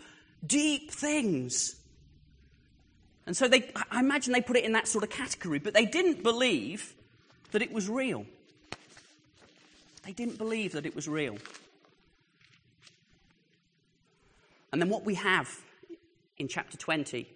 deep 0.45 0.91
things. 0.91 1.75
And 3.27 3.35
so 3.35 3.47
they, 3.47 3.71
I 3.91 3.99
imagine 3.99 4.33
they 4.33 4.41
put 4.41 4.57
it 4.57 4.65
in 4.65 4.73
that 4.73 4.87
sort 4.87 5.03
of 5.03 5.09
category, 5.09 5.59
but 5.59 5.73
they 5.73 5.85
didn't 5.85 6.21
believe 6.21 6.93
that 7.51 7.61
it 7.61 7.71
was 7.71 7.89
real. 7.89 8.25
They 10.05 10.11
didn't 10.11 10.37
believe 10.37 10.73
that 10.73 10.85
it 10.85 10.95
was 10.95 11.07
real. 11.07 11.37
And 14.71 14.81
then 14.81 14.89
what 14.89 15.05
we 15.05 15.15
have 15.15 15.49
in 16.37 16.47
chapter 16.47 16.77
20 16.77 17.27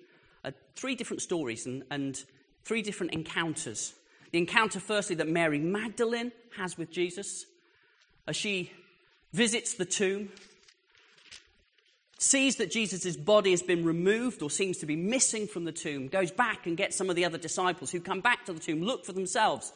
are 0.44 0.54
three 0.76 0.96
different 0.96 1.22
stories 1.22 1.66
and, 1.66 1.84
and 1.90 2.22
three 2.64 2.82
different 2.82 3.14
encounters. 3.14 3.94
The 4.32 4.38
encounter, 4.38 4.80
firstly, 4.80 5.16
that 5.16 5.28
Mary 5.28 5.60
Magdalene 5.60 6.32
has 6.58 6.78
with 6.78 6.92
Jesus 6.92 7.46
as 8.28 8.36
she 8.36 8.72
visits 9.34 9.74
the 9.74 9.86
tomb, 9.86 10.30
sees 12.20 12.58
that 12.58 12.70
Jesus' 12.70 13.16
body 13.16 13.52
has 13.52 13.64
been 13.64 13.86
removed 13.86 14.42
or 14.42 14.50
seems 14.50 14.78
to 14.80 14.86
be 14.86 14.98
missing 14.98 15.48
from 15.48 15.64
the 15.64 15.72
tomb, 15.72 16.10
goes 16.10 16.32
back 16.32 16.68
and 16.68 16.76
gets 16.76 16.98
some 16.98 17.10
of 17.10 17.16
the 17.16 17.24
other 17.24 17.38
disciples 17.38 17.90
who 17.90 18.02
come 18.02 18.20
back 18.20 18.46
to 18.46 18.54
the 18.54 18.60
tomb, 18.60 18.84
look 18.84 19.06
for 19.06 19.14
themselves, 19.14 19.72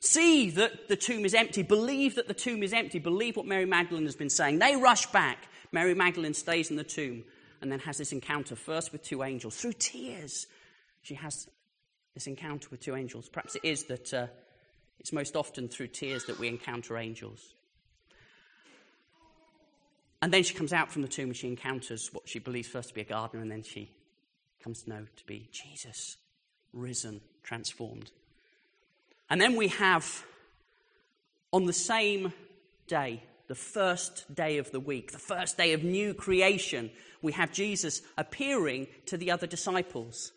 see 0.00 0.50
that 0.50 0.88
the 0.88 0.96
tomb 0.96 1.24
is 1.24 1.32
empty, 1.32 1.62
believe 1.62 2.16
that 2.16 2.26
the 2.26 2.34
tomb 2.34 2.64
is 2.64 2.72
empty, 2.72 2.98
believe 2.98 3.36
what 3.36 3.46
Mary 3.46 3.66
Magdalene 3.66 4.04
has 4.04 4.16
been 4.16 4.28
saying. 4.28 4.58
They 4.58 4.74
rush 4.74 5.06
back. 5.06 5.48
Mary 5.70 5.94
Magdalene 5.94 6.34
stays 6.34 6.70
in 6.70 6.76
the 6.76 6.84
tomb 6.84 7.22
and 7.60 7.70
then 7.70 7.78
has 7.78 7.98
this 7.98 8.10
encounter, 8.12 8.56
first 8.56 8.90
with 8.90 9.04
two 9.04 9.22
angels. 9.22 9.56
Through 9.56 9.74
tears, 9.74 10.48
she 11.02 11.14
has 11.14 11.48
this 12.14 12.26
encounter 12.26 12.66
with 12.68 12.80
two 12.80 12.96
angels. 12.96 13.28
Perhaps 13.28 13.54
it 13.54 13.64
is 13.64 13.84
that 13.84 14.12
uh, 14.12 14.26
it's 14.98 15.12
most 15.12 15.36
often 15.36 15.68
through 15.68 15.88
tears 15.88 16.24
that 16.24 16.40
we 16.40 16.48
encounter 16.48 16.98
angels. 16.98 17.54
And 20.26 20.34
then 20.34 20.42
she 20.42 20.54
comes 20.54 20.72
out 20.72 20.90
from 20.90 21.02
the 21.02 21.08
tomb 21.08 21.28
and 21.28 21.36
she 21.36 21.46
encounters 21.46 22.12
what 22.12 22.28
she 22.28 22.40
believes 22.40 22.66
first 22.66 22.88
to 22.88 22.94
be 22.96 23.02
a 23.02 23.04
gardener, 23.04 23.40
and 23.42 23.48
then 23.48 23.62
she 23.62 23.92
comes 24.60 24.82
to 24.82 24.90
know 24.90 25.06
to 25.18 25.24
be 25.24 25.48
Jesus, 25.52 26.16
risen, 26.72 27.20
transformed. 27.44 28.10
And 29.30 29.40
then 29.40 29.54
we 29.54 29.68
have, 29.68 30.24
on 31.52 31.66
the 31.66 31.72
same 31.72 32.32
day, 32.88 33.22
the 33.46 33.54
first 33.54 34.34
day 34.34 34.58
of 34.58 34.72
the 34.72 34.80
week, 34.80 35.12
the 35.12 35.18
first 35.20 35.56
day 35.56 35.74
of 35.74 35.84
new 35.84 36.12
creation, 36.12 36.90
we 37.22 37.30
have 37.30 37.52
Jesus 37.52 38.02
appearing 38.18 38.88
to 39.04 39.16
the 39.16 39.30
other 39.30 39.46
disciples, 39.46 40.32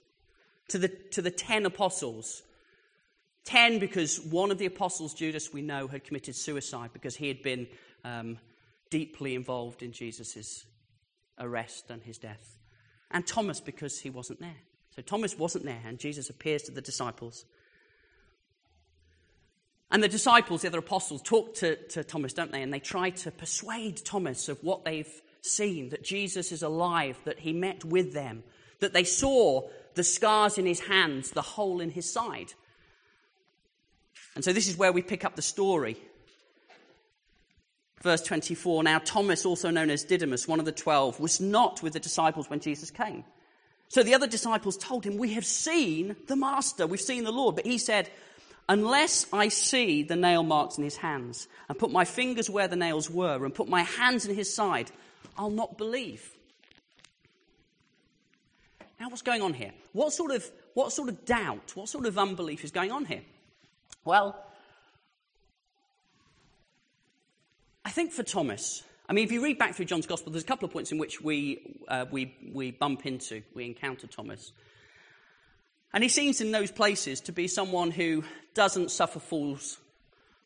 to 0.68 0.78
the, 0.78 0.90
to 0.90 1.24
the 1.24 1.32
ten 1.32 1.66
apostles. 1.66 2.44
Ten 3.44 3.80
because 3.80 4.20
one 4.20 4.52
of 4.52 4.60
the 4.60 4.68
apostles, 4.68 5.16
Judas, 5.16 5.52
we 5.52 5.64
know, 5.64 5.88
had 5.88 6.04
committed 6.04 6.36
suicide 6.36 6.92
because 6.94 7.16
he 7.16 7.28
had 7.28 7.42
been 7.42 7.66
um, 8.04 8.38
deeply 8.90 9.36
involved 9.36 9.84
in 9.84 9.92
Jesus' 9.92 10.66
arrest 11.40 11.90
and 11.90 12.04
his 12.04 12.18
death. 12.18 12.58
And 13.12 13.26
Thomas 13.26 13.60
because 13.60 14.00
he 14.00 14.10
wasn't 14.10 14.40
there. 14.40 14.58
So 14.96 15.02
Thomas 15.02 15.38
wasn't 15.38 15.66
there, 15.66 15.82
and 15.86 16.00
Jesus 16.00 16.30
appears 16.30 16.64
to 16.64 16.72
the 16.72 16.82
disciples. 16.82 17.46
And 19.92 20.04
the 20.04 20.08
disciples, 20.08 20.62
the 20.62 20.68
other 20.68 20.80
apostles, 20.80 21.22
talk 21.22 21.56
to, 21.56 21.76
to 21.88 22.04
Thomas, 22.04 22.34
don't 22.34 22.52
they? 22.52 22.62
And 22.62 22.74
they 22.74 22.80
try 22.80 23.10
to 23.12 23.32
persuade 23.32 24.04
Thomas 24.06 24.50
of 24.50 24.64
what 24.64 24.86
they've 24.86 25.22
seen 25.42 25.90
that 25.90 26.04
Jesus 26.04 26.52
is 26.52 26.62
alive, 26.62 27.18
that 27.26 27.40
he 27.40 27.54
met 27.54 27.84
with 27.84 28.14
them, 28.14 28.44
that 28.82 28.94
they 28.94 29.04
saw 29.04 29.68
the 29.96 30.04
scars 30.04 30.58
in 30.58 30.66
his 30.66 30.80
hands, 30.80 31.32
the 31.32 31.42
hole 31.42 31.82
in 31.82 31.90
his 31.90 32.12
side. 32.12 32.54
And 34.36 34.44
so 34.44 34.54
this 34.54 34.68
is 34.68 34.78
where 34.78 34.92
we 34.92 35.02
pick 35.02 35.26
up 35.26 35.36
the 35.36 35.42
story. 35.42 35.98
Verse 38.02 38.22
24 38.22 38.84
Now, 38.84 39.00
Thomas, 39.00 39.46
also 39.46 39.70
known 39.70 39.90
as 39.90 40.04
Didymus, 40.04 40.48
one 40.48 40.60
of 40.60 40.66
the 40.66 40.72
twelve, 40.72 41.20
was 41.20 41.40
not 41.40 41.84
with 41.84 41.94
the 41.94 42.00
disciples 42.00 42.50
when 42.50 42.60
Jesus 42.60 42.92
came. 42.92 43.24
So 43.90 44.04
the 44.04 44.14
other 44.14 44.28
disciples 44.28 44.78
told 44.78 45.04
him, 45.04 45.18
We 45.18 45.34
have 45.34 45.46
seen 45.46 46.16
the 46.28 46.36
Master, 46.36 46.88
we've 46.88 47.02
seen 47.02 47.24
the 47.24 47.32
Lord. 47.32 47.56
But 47.56 47.66
he 47.66 47.78
said, 47.78 48.10
Unless 48.70 49.26
I 49.34 49.48
see 49.48 50.04
the 50.04 50.16
nail 50.16 50.44
marks 50.44 50.78
in 50.78 50.84
his 50.84 50.98
hands, 50.98 51.48
and 51.68 51.78
put 51.78 51.92
my 51.92 52.06
fingers 52.06 52.50
where 52.50 52.68
the 52.68 52.76
nails 52.76 53.10
were, 53.10 53.44
and 53.44 53.54
put 53.54 53.68
my 53.68 53.82
hands 53.82 54.28
in 54.28 54.36
his 54.36 54.54
side, 54.54 54.92
I'll 55.38 55.50
not 55.50 55.78
believe. 55.78 56.32
Now, 59.00 59.10
what's 59.10 59.24
going 59.24 59.42
on 59.42 59.54
here? 59.54 59.72
What 59.94 60.14
sort 60.14 60.32
of, 60.32 60.50
what 60.74 60.92
sort 60.92 61.10
of 61.10 61.26
doubt, 61.26 61.72
what 61.76 61.90
sort 61.90 62.06
of 62.06 62.18
unbelief 62.18 62.64
is 62.64 62.72
going 62.72 62.92
on 62.92 63.06
here? 63.06 63.22
Well, 64.06 64.40
I 67.90 67.92
think 67.92 68.12
for 68.12 68.22
Thomas, 68.22 68.84
I 69.10 69.14
mean, 69.14 69.24
if 69.24 69.32
you 69.32 69.44
read 69.44 69.58
back 69.58 69.74
through 69.74 69.86
John's 69.86 70.06
Gospel, 70.06 70.32
there's 70.32 70.44
a 70.44 70.46
couple 70.46 70.68
of 70.68 70.72
points 70.72 70.92
in 70.92 71.00
which 71.00 71.22
we, 71.22 71.80
uh, 71.88 72.06
we, 72.12 72.36
we 72.54 72.70
bump 72.70 73.08
into, 73.08 73.42
we 73.56 73.66
encounter 73.66 74.06
Thomas. 74.06 74.52
And 75.92 76.04
he 76.04 76.08
seems 76.08 76.40
in 76.40 76.52
those 76.52 76.70
places 76.70 77.20
to 77.22 77.32
be 77.32 77.48
someone 77.48 77.90
who 77.90 78.24
doesn't 78.54 78.92
suffer 78.92 79.20
fools 79.20 79.80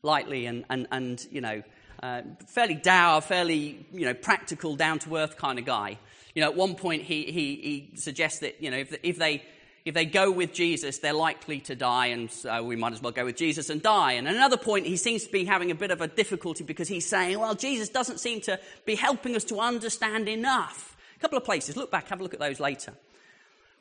lightly 0.04 0.46
and, 0.46 0.64
and, 0.70 0.88
and 0.90 1.22
you 1.32 1.42
know, 1.42 1.64
uh, 2.02 2.22
fairly 2.48 2.76
dour, 2.76 3.20
fairly, 3.20 3.86
you 3.92 4.06
know, 4.06 4.14
practical, 4.14 4.78
down 4.78 5.00
to 5.00 5.18
earth 5.18 5.36
kind 5.36 5.60
of 5.60 5.66
guy. 5.66 6.00
You 6.36 6.44
know, 6.44 6.50
at 6.50 6.56
one 6.56 6.76
point 6.76 7.02
he, 7.02 7.26
he, 7.26 7.56
he 7.56 7.92
suggests 7.96 8.40
that, 8.40 8.64
you 8.64 8.72
know, 8.72 8.78
if, 8.78 8.96
if, 9.04 9.18
they, 9.18 9.44
if 9.86 9.94
they 9.94 10.06
go 10.06 10.32
with 10.32 10.54
Jesus, 10.54 11.00
they're 11.00 11.12
likely 11.12 11.60
to 11.62 11.76
die, 11.76 12.08
and 12.08 12.32
so 12.32 12.64
we 12.64 12.78
might 12.78 12.94
as 12.94 13.02
well 13.02 13.12
go 13.12 13.26
with 13.26 13.36
Jesus 13.36 13.70
and 13.70 13.82
die. 13.82 14.14
And 14.14 14.28
another 14.28 14.56
point, 14.56 14.86
he 14.86 14.96
seems 14.96 15.26
to 15.26 15.32
be 15.32 15.44
having 15.44 15.72
a 15.72 15.76
bit 15.76 15.92
of 15.92 16.00
a 16.00 16.08
difficulty 16.08 16.64
because 16.64 16.88
he's 16.88 17.08
saying, 17.08 17.38
well, 17.38 17.54
Jesus 17.54 17.90
doesn't 17.90 18.20
seem 18.20 18.40
to 18.42 18.60
be 18.86 18.96
helping 18.96 19.36
us 19.36 19.44
to 19.46 19.60
understand 19.60 20.30
enough. 20.30 20.96
A 21.18 21.20
couple 21.20 21.38
of 21.38 21.44
places. 21.44 21.76
Look 21.76 21.92
back, 21.92 22.08
have 22.08 22.22
a 22.22 22.24
look 22.24 22.34
at 22.34 22.40
those 22.40 22.62
later. 22.62 22.94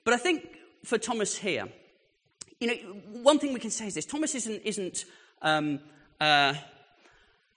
But 0.04 0.14
I 0.14 0.16
think 0.16 0.58
for 0.84 0.98
Thomas 0.98 1.36
here, 1.36 1.68
you 2.58 2.66
know, 2.66 2.74
one 3.22 3.38
thing 3.38 3.52
we 3.52 3.60
can 3.60 3.70
say 3.70 3.86
is 3.86 3.94
this 3.94 4.06
Thomas 4.06 4.34
isn't, 4.34 4.62
isn't 4.64 5.04
um, 5.40 5.78
uh, 6.20 6.54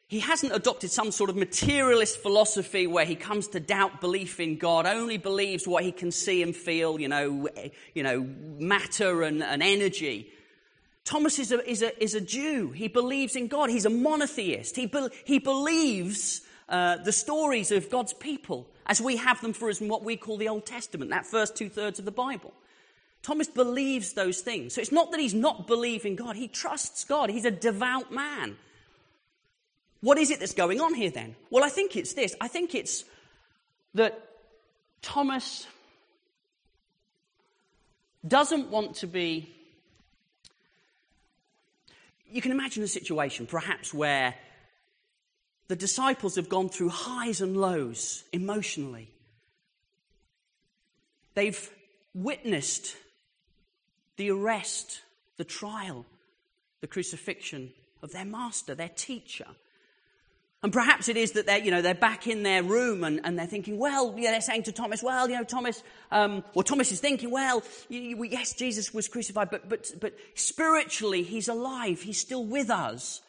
he 0.08 0.20
hasn't 0.20 0.54
adopted 0.54 0.92
some 0.92 1.12
sort 1.12 1.30
of 1.30 1.36
materialist 1.36 2.20
philosophy 2.20 2.86
where 2.86 3.06
he 3.06 3.16
comes 3.16 3.48
to 3.50 3.60
doubt 3.60 4.02
belief 4.02 4.40
in 4.40 4.58
God, 4.58 4.86
only 4.86 5.18
believes 5.18 5.68
what 5.68 5.84
he 5.84 5.92
can 5.92 6.12
see 6.12 6.44
and 6.44 6.56
feel, 6.56 7.00
you 7.00 7.08
know, 7.08 7.50
you 7.94 8.04
know 8.04 8.28
matter 8.60 9.24
and, 9.24 9.42
and 9.42 9.64
energy. 9.64 10.30
Thomas 11.06 11.40
is 11.40 11.52
a, 11.52 11.68
is, 11.70 11.82
a, 11.82 12.04
is 12.04 12.14
a 12.14 12.22
Jew. 12.22 12.72
He 12.72 12.88
believes 12.88 13.36
in 13.36 13.48
God. 13.48 13.70
He's 13.70 13.86
a 13.86 13.90
monotheist. 13.90 14.76
He, 14.76 14.86
be, 14.86 15.08
he 15.24 15.40
believes 15.40 16.42
uh, 16.70 16.98
the 16.98 17.12
stories 17.12 17.72
of 17.72 17.90
God's 17.90 18.14
people 18.14 18.68
as 18.88 19.02
we 19.02 19.16
have 19.18 19.42
them 19.42 19.54
for 19.54 19.70
us 19.70 19.82
in 19.82 19.88
what 19.88 20.04
we 20.04 20.18
call 20.18 20.38
the 20.38 20.50
Old 20.50 20.66
Testament, 20.66 21.12
that 21.12 21.26
first 21.26 21.56
two 21.56 21.70
thirds 21.70 21.98
of 21.98 22.06
the 22.06 22.12
Bible. 22.12 22.54
Thomas 23.24 23.48
believes 23.48 24.14
those 24.14 24.42
things. 24.42 24.76
So 24.76 24.82
it's 24.82 24.92
not 24.92 25.10
that 25.12 25.20
he's 25.20 25.34
not 25.34 25.66
believing 25.66 26.16
God, 26.16 26.36
he 26.36 26.48
trusts 26.48 27.04
God. 27.04 27.32
He's 27.32 27.46
a 27.46 27.52
devout 27.52 28.12
man. 28.12 28.58
What 30.02 30.18
is 30.18 30.30
it 30.32 30.40
that's 30.40 30.54
going 30.54 30.82
on 30.82 30.94
here 30.94 31.10
then? 31.10 31.36
Well, 31.50 31.64
I 31.64 31.70
think 31.70 31.96
it's 31.96 32.14
this. 32.14 32.36
I 32.40 32.48
think 32.48 32.76
it's 32.76 33.06
that 33.94 34.20
Thomas 35.02 35.66
doesn't 38.28 38.70
want 38.70 38.96
to 38.98 39.08
be. 39.08 39.52
You 42.30 42.42
can 42.42 42.52
imagine 42.52 42.84
a 42.84 42.88
situation, 42.88 43.46
perhaps, 43.46 43.94
where 43.94 44.36
the 45.68 45.76
disciples 45.76 46.36
have 46.36 46.50
gone 46.50 46.70
through 46.70 46.90
highs 46.90 47.42
and 47.42 47.58
lows 47.58 48.24
emotionally. 48.32 49.10
They've 51.34 51.70
witnessed 52.14 52.96
the 54.18 54.32
arrest, 54.32 55.02
the 55.38 55.44
trial, 55.44 56.06
the 56.82 56.88
crucifixion 56.88 57.72
of 58.02 58.12
their 58.12 58.26
master, 58.26 58.76
their 58.76 58.90
teacher. 58.90 59.48
And 60.66 60.74
perhaps 60.74 61.10
it 61.10 61.16
is 61.16 61.34
that 61.34 61.46
they're, 61.46 61.60
you 61.60 61.70
know, 61.70 61.84
they're 61.84 61.94
back 61.94 62.26
in 62.26 62.42
their 62.42 62.64
room 62.64 63.04
and, 63.04 63.22
and 63.24 63.38
they're 63.38 63.46
thinking, 63.46 63.78
well, 63.78 64.16
yeah, 64.18 64.32
they're 64.32 64.42
saying 64.42 64.64
to 64.64 64.72
Thomas, 64.72 65.04
well, 65.04 65.30
you 65.30 65.36
know, 65.36 65.44
Thomas, 65.44 65.84
um, 66.12 66.44
or 66.56 66.64
Thomas 66.64 66.92
is 66.92 67.00
thinking, 67.00 67.30
well, 67.30 67.62
you, 67.88 68.00
you, 68.00 68.24
yes, 68.24 68.54
Jesus 68.54 68.92
was 68.92 69.08
crucified, 69.08 69.52
but, 69.52 69.70
but, 69.70 69.92
but 70.02 70.16
spiritually, 70.34 71.22
he's 71.22 71.50
alive. 71.50 72.02
He's 72.02 72.20
still 72.20 72.44
with 72.44 72.72
us. 72.72 73.22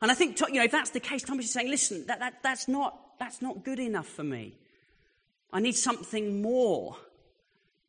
And 0.00 0.10
I 0.10 0.14
think, 0.14 0.40
you 0.40 0.54
know, 0.54 0.64
if 0.64 0.70
that's 0.70 0.92
the 0.92 0.98
case, 0.98 1.22
Thomas 1.22 1.44
is 1.44 1.52
saying, 1.52 1.68
listen, 1.68 2.06
that, 2.06 2.20
that, 2.20 2.42
that's, 2.42 2.68
not, 2.68 2.98
that's 3.18 3.42
not 3.42 3.62
good 3.62 3.78
enough 3.78 4.06
for 4.06 4.24
me. 4.24 4.54
I 5.52 5.60
need 5.60 5.76
something 5.76 6.40
more 6.40 6.96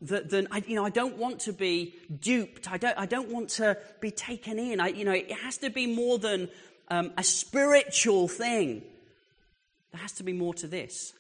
than, 0.02 0.50
I, 0.52 0.62
you 0.68 0.76
know, 0.76 0.84
I 0.84 0.90
don't 0.90 1.16
want 1.16 1.40
to 1.44 1.54
be 1.54 1.96
duped. 2.20 2.70
I 2.70 2.76
don't, 2.76 3.00
I 3.00 3.06
don't 3.06 3.30
want 3.30 3.48
to 3.52 3.78
be 4.02 4.12
taken 4.12 4.60
in. 4.60 4.82
I, 4.82 4.90
you 4.90 5.06
know, 5.06 5.14
it 5.14 5.32
has 5.32 5.58
to 5.60 5.70
be 5.70 5.88
more 5.88 6.20
than 6.20 6.50
um, 6.90 7.12
a 7.18 7.24
spiritual 7.24 8.28
thing. 8.28 8.84
There 9.92 10.02
has 10.02 10.14
to 10.14 10.24
be 10.24 10.34
more 10.34 10.54
to 10.56 10.68
this. 10.68 11.14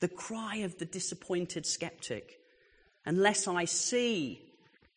The 0.00 0.08
cry 0.08 0.56
of 0.56 0.78
the 0.78 0.84
disappointed 0.84 1.66
skeptic 1.66 2.40
unless 3.06 3.46
I 3.46 3.64
see 3.64 4.40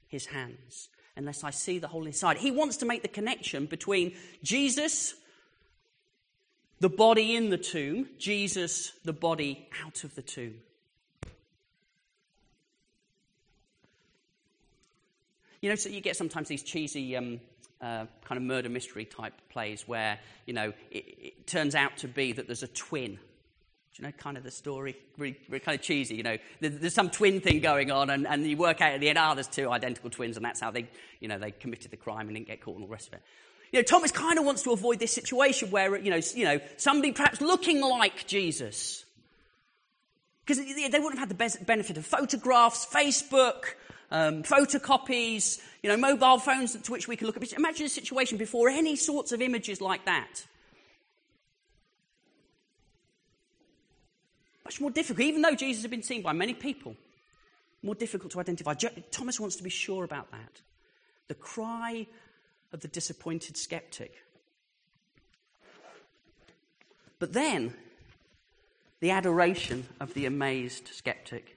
his 0.08 0.26
hands, 0.26 0.90
unless 1.16 1.44
I 1.44 1.50
see 1.52 1.80
the 1.80 1.88
hole 1.88 2.06
inside. 2.06 2.38
He 2.38 2.52
wants 2.52 2.78
to 2.78 2.86
make 2.86 3.02
the 3.02 3.08
connection 3.08 3.66
between 3.66 4.16
Jesus, 4.44 5.14
the 6.80 6.90
body 6.90 7.36
in 7.36 7.50
the 7.50 7.58
tomb, 7.58 8.10
Jesus, 8.18 8.92
the 9.04 9.14
body 9.14 9.68
out 9.86 10.04
of 10.04 10.16
the 10.16 10.22
tomb. 10.22 10.56
You 15.62 15.70
know, 15.70 15.76
so 15.76 15.90
you 15.90 16.02
get 16.02 16.16
sometimes 16.16 16.48
these 16.48 16.64
cheesy 16.64 17.16
um, 17.18 17.40
uh, 17.82 18.06
kind 18.26 18.38
of 18.38 18.44
murder 18.44 18.70
mystery 18.70 19.06
type 19.06 19.34
plays 19.50 19.88
where, 19.88 20.20
you 20.46 20.54
know, 20.54 20.74
it, 20.92 21.06
it 21.20 21.48
turns 21.48 21.76
out 21.76 21.98
to 21.98 22.08
be 22.08 22.32
that 22.34 22.48
there's 22.48 22.64
a 22.64 22.68
twin 22.68 23.20
you 23.98 24.06
know, 24.06 24.12
kind 24.12 24.38
of 24.38 24.44
the 24.44 24.52
story? 24.52 24.96
Really, 25.18 25.38
really 25.50 25.60
kind 25.60 25.78
of 25.78 25.84
cheesy, 25.84 26.16
you 26.16 26.24
know. 26.24 26.38
There's, 26.60 26.80
there's, 26.80 26.94
some 26.94 27.10
twin 27.10 27.42
thing 27.42 27.62
going 27.62 27.92
on, 27.92 28.10
and, 28.10 28.28
and 28.28 28.46
you 28.46 28.58
work 28.58 28.82
out 28.82 28.94
at 28.94 29.00
the 29.00 29.10
end, 29.10 29.18
ah, 29.18 29.32
oh, 29.32 29.36
there's 29.36 29.48
two 29.48 29.70
identical 29.72 30.10
twins, 30.10 30.38
and 30.38 30.46
that's 30.46 30.60
how 30.60 30.72
they, 30.72 30.88
you 31.20 31.28
know, 31.28 31.40
they 31.40 31.52
committed 31.52 31.92
the 31.92 31.98
crime 31.98 32.28
and 32.28 32.36
didn't 32.36 32.48
get 32.48 32.62
caught 32.62 32.76
and 32.76 32.84
all 32.84 32.88
the 32.88 32.94
rest 32.94 33.08
of 33.08 33.14
it. 33.14 33.22
You 33.72 33.80
know, 33.80 33.84
Thomas 33.84 34.12
kind 34.12 34.38
of 34.40 34.46
wants 34.46 34.64
to 34.64 34.72
avoid 34.72 35.00
this 35.00 35.12
situation 35.12 35.72
where, 35.72 35.98
you 35.98 36.10
know, 36.10 36.22
you 36.34 36.46
know 36.46 36.60
somebody 36.78 37.12
perhaps 37.12 37.42
looking 37.42 37.82
like 37.82 38.26
Jesus. 38.28 39.04
Because 40.46 40.64
they 40.64 41.00
wouldn't 41.00 41.20
have 41.20 41.30
had 41.30 41.38
the 41.38 41.66
benefit 41.66 41.98
of 41.98 42.06
photographs, 42.06 42.86
Facebook, 42.86 43.66
um, 44.12 44.44
photocopies, 44.44 45.60
you 45.84 45.90
know, 45.90 45.98
mobile 45.98 46.40
phones 46.40 46.76
to 46.76 46.92
which 46.92 47.08
we 47.08 47.16
can 47.16 47.28
look 47.28 47.38
at. 47.38 47.54
Imagine 47.54 47.86
a 47.86 47.90
situation 47.90 48.38
before 48.38 48.70
any 48.70 48.96
sorts 48.96 49.32
of 49.32 49.42
images 49.42 49.82
like 49.82 50.06
that. 50.06 50.46
Much 54.64 54.82
more 54.82 54.92
difficult, 54.92 55.26
even 55.26 55.42
though 55.42 55.56
Jesus 55.56 55.84
had 55.84 55.92
been 55.92 56.04
seen 56.04 56.22
by 56.22 56.34
many 56.34 56.54
people, 56.54 56.96
more 57.84 57.96
difficult 57.96 58.32
to 58.34 58.40
identify. 58.40 58.74
Thomas 59.12 59.40
wants 59.40 59.56
to 59.58 59.64
be 59.64 59.70
sure 59.70 60.04
about 60.04 60.32
that. 60.32 60.62
The 61.28 61.36
cry 61.36 62.08
of 62.74 62.82
the 62.82 62.88
disappointed 62.88 63.56
skeptic. 63.56 64.14
But 67.20 67.34
then, 67.34 67.74
the 69.00 69.12
adoration 69.12 69.86
of 70.00 70.14
the 70.14 70.26
amazed 70.26 70.90
skeptic. 70.90 71.57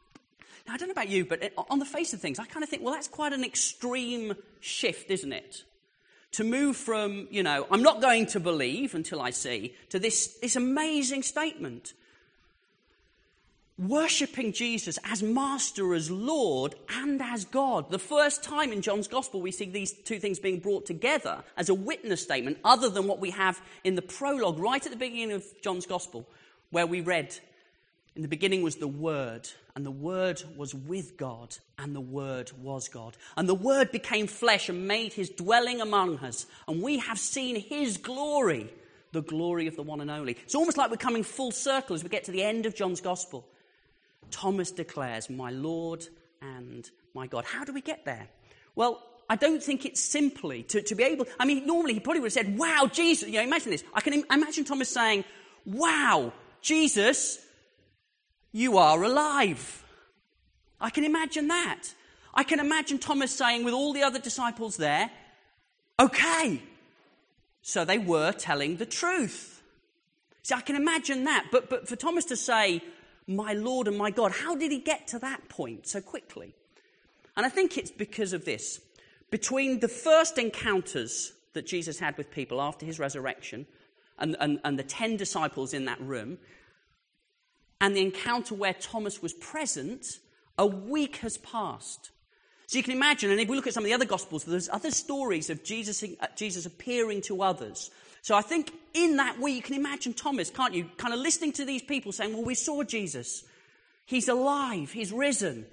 Now, 0.67 0.73
I 0.73 0.77
don't 0.77 0.87
know 0.87 0.93
about 0.93 1.09
you, 1.09 1.25
but 1.25 1.53
on 1.69 1.79
the 1.79 1.85
face 1.85 2.13
of 2.13 2.21
things, 2.21 2.39
I 2.39 2.45
kind 2.45 2.63
of 2.63 2.69
think, 2.69 2.83
well, 2.83 2.93
that's 2.93 3.07
quite 3.07 3.33
an 3.33 3.43
extreme 3.43 4.33
shift, 4.59 5.09
isn't 5.09 5.33
it? 5.33 5.63
To 6.33 6.43
move 6.43 6.77
from, 6.77 7.27
you 7.29 7.43
know, 7.43 7.67
I'm 7.69 7.83
not 7.83 8.01
going 8.01 8.25
to 8.27 8.39
believe 8.39 8.95
until 8.95 9.21
I 9.21 9.31
see, 9.31 9.75
to 9.89 9.99
this, 9.99 10.37
this 10.41 10.55
amazing 10.55 11.23
statement 11.23 11.93
worshipping 13.81 14.53
Jesus 14.53 14.99
as 15.03 15.23
Master, 15.23 15.93
as 15.93 16.11
Lord, 16.11 16.75
and 16.89 17.21
as 17.21 17.45
God. 17.45 17.89
The 17.89 17.99
first 17.99 18.43
time 18.43 18.71
in 18.71 18.81
John's 18.81 19.07
Gospel 19.07 19.41
we 19.41 19.51
see 19.51 19.65
these 19.65 19.91
two 19.91 20.19
things 20.19 20.39
being 20.39 20.59
brought 20.59 20.85
together 20.85 21.43
as 21.57 21.69
a 21.69 21.73
witness 21.73 22.21
statement, 22.21 22.59
other 22.63 22.89
than 22.89 23.07
what 23.07 23.19
we 23.19 23.31
have 23.31 23.59
in 23.83 23.95
the 23.95 24.01
prologue 24.01 24.59
right 24.59 24.85
at 24.85 24.91
the 24.91 24.97
beginning 24.97 25.31
of 25.31 25.43
John's 25.61 25.85
Gospel, 25.85 26.27
where 26.69 26.85
we 26.85 27.01
read, 27.01 27.35
In 28.15 28.21
the 28.23 28.27
beginning 28.27 28.61
was 28.61 28.75
the 28.75 28.87
Word, 28.87 29.47
and 29.75 29.85
the 29.85 29.91
Word 29.91 30.43
was 30.57 30.75
with 30.75 31.15
God, 31.15 31.55
and 31.77 31.95
the 31.95 32.01
Word 32.01 32.51
was 32.61 32.89
God. 32.89 33.15
And 33.37 33.47
the 33.47 33.55
Word 33.55 33.91
became 33.91 34.27
flesh 34.27 34.67
and 34.67 34.87
made 34.87 35.13
his 35.13 35.29
dwelling 35.29 35.79
among 35.79 36.17
us, 36.19 36.45
and 36.67 36.81
we 36.81 36.99
have 36.99 37.17
seen 37.17 37.55
his 37.55 37.97
glory. 37.97 38.73
The 39.13 39.21
glory 39.21 39.67
of 39.67 39.75
the 39.75 39.83
one 39.83 39.99
and 39.99 40.09
only. 40.09 40.37
It's 40.43 40.55
almost 40.55 40.77
like 40.77 40.89
we're 40.89 40.95
coming 40.95 41.23
full 41.23 41.51
circle 41.51 41.95
as 41.95 42.03
we 42.03 42.09
get 42.09 42.23
to 42.25 42.31
the 42.31 42.43
end 42.43 42.65
of 42.65 42.75
John's 42.75 43.01
gospel. 43.01 43.45
Thomas 44.29 44.71
declares, 44.71 45.29
My 45.29 45.51
Lord 45.51 46.07
and 46.41 46.89
my 47.13 47.27
God. 47.27 47.43
How 47.43 47.65
do 47.65 47.73
we 47.73 47.81
get 47.81 48.05
there? 48.05 48.29
Well, 48.73 49.03
I 49.29 49.35
don't 49.35 49.61
think 49.61 49.85
it's 49.85 50.01
simply 50.01 50.63
to, 50.63 50.81
to 50.81 50.95
be 50.95 51.03
able. 51.03 51.25
I 51.39 51.45
mean, 51.45 51.65
normally 51.65 51.93
he 51.93 51.99
probably 51.99 52.21
would 52.21 52.33
have 52.33 52.45
said, 52.45 52.57
Wow, 52.57 52.89
Jesus. 52.91 53.27
You 53.27 53.35
know, 53.35 53.43
imagine 53.43 53.71
this. 53.71 53.83
I 53.93 54.01
can 54.01 54.23
imagine 54.31 54.63
Thomas 54.63 54.89
saying, 54.89 55.25
Wow, 55.65 56.31
Jesus, 56.61 57.39
you 58.51 58.77
are 58.77 59.01
alive. 59.03 59.83
I 60.79 60.89
can 60.89 61.03
imagine 61.03 61.47
that. 61.49 61.83
I 62.33 62.43
can 62.43 62.59
imagine 62.59 62.97
Thomas 62.97 63.35
saying, 63.35 63.63
with 63.63 63.73
all 63.73 63.93
the 63.93 64.03
other 64.03 64.19
disciples 64.19 64.77
there, 64.77 65.11
Okay. 66.01 66.63
So 67.61 67.85
they 67.85 67.99
were 67.99 68.31
telling 68.31 68.77
the 68.77 68.87
truth. 68.87 69.61
See, 70.41 70.55
I 70.55 70.61
can 70.61 70.75
imagine 70.75 71.25
that. 71.25 71.47
But, 71.51 71.69
but 71.69 71.87
for 71.87 71.95
Thomas 71.95 72.25
to 72.25 72.35
say, 72.35 72.81
my 73.27 73.53
Lord 73.53 73.87
and 73.87 73.97
my 73.97 74.09
God. 74.09 74.31
How 74.31 74.55
did 74.55 74.71
he 74.71 74.79
get 74.79 75.07
to 75.09 75.19
that 75.19 75.47
point 75.47 75.85
so 75.85 76.01
quickly? 76.01 76.55
And 77.37 77.45
I 77.45 77.49
think 77.49 77.77
it's 77.77 77.91
because 77.91 78.33
of 78.33 78.45
this. 78.45 78.81
Between 79.29 79.79
the 79.79 79.87
first 79.87 80.39
encounters 80.39 81.33
that 81.53 81.67
Jesus 81.67 81.99
had 81.99 82.17
with 82.17 82.31
people 82.31 82.59
after 82.59 82.85
his 82.85 82.97
resurrection 82.97 83.67
and, 84.17 84.35
and, 84.39 84.59
and 84.63 84.79
the 84.79 84.83
10 84.83 85.17
disciples 85.17 85.73
in 85.73 85.85
that 85.85 86.01
room, 86.01 86.39
and 87.81 87.93
the 87.95 88.01
encounter 88.01 88.55
where 88.55 88.73
Thomas 88.73 89.21
was 89.21 89.33
present, 89.33 90.19
a 90.57 90.65
week 90.65 91.17
has 91.17 91.37
passed. 91.37 92.11
So 92.67 92.77
you 92.77 92.83
can 92.83 92.93
imagine, 92.93 93.31
and 93.31 93.41
if 93.41 93.49
we 93.49 93.57
look 93.57 93.67
at 93.67 93.73
some 93.73 93.83
of 93.83 93.89
the 93.89 93.93
other 93.93 94.05
Gospels, 94.05 94.45
there's 94.45 94.69
other 94.69 94.91
stories 94.91 95.49
of 95.49 95.61
Jesus, 95.61 96.01
uh, 96.03 96.27
Jesus 96.37 96.65
appearing 96.65 97.21
to 97.23 97.41
others 97.41 97.91
so 98.21 98.35
I 98.35 98.41
think 98.41 98.71
in 98.93 99.17
that 99.17 99.39
way, 99.39 99.51
you 99.51 99.61
can 99.61 99.75
imagine 99.75 100.13
Thomas, 100.13 100.49
can't 100.49 100.73
you? 100.73 100.89
Kind 100.97 101.13
of 101.13 101.19
listening 101.19 101.53
to 101.53 101.65
these 101.65 101.81
people 101.81 102.11
saying, 102.11 102.33
Well, 102.33 102.43
we 102.43 102.55
saw 102.55 102.83
Jesus. 102.83 103.43
He's 104.05 104.27
alive. 104.27 104.91
He's 104.91 105.11
risen. 105.11 105.65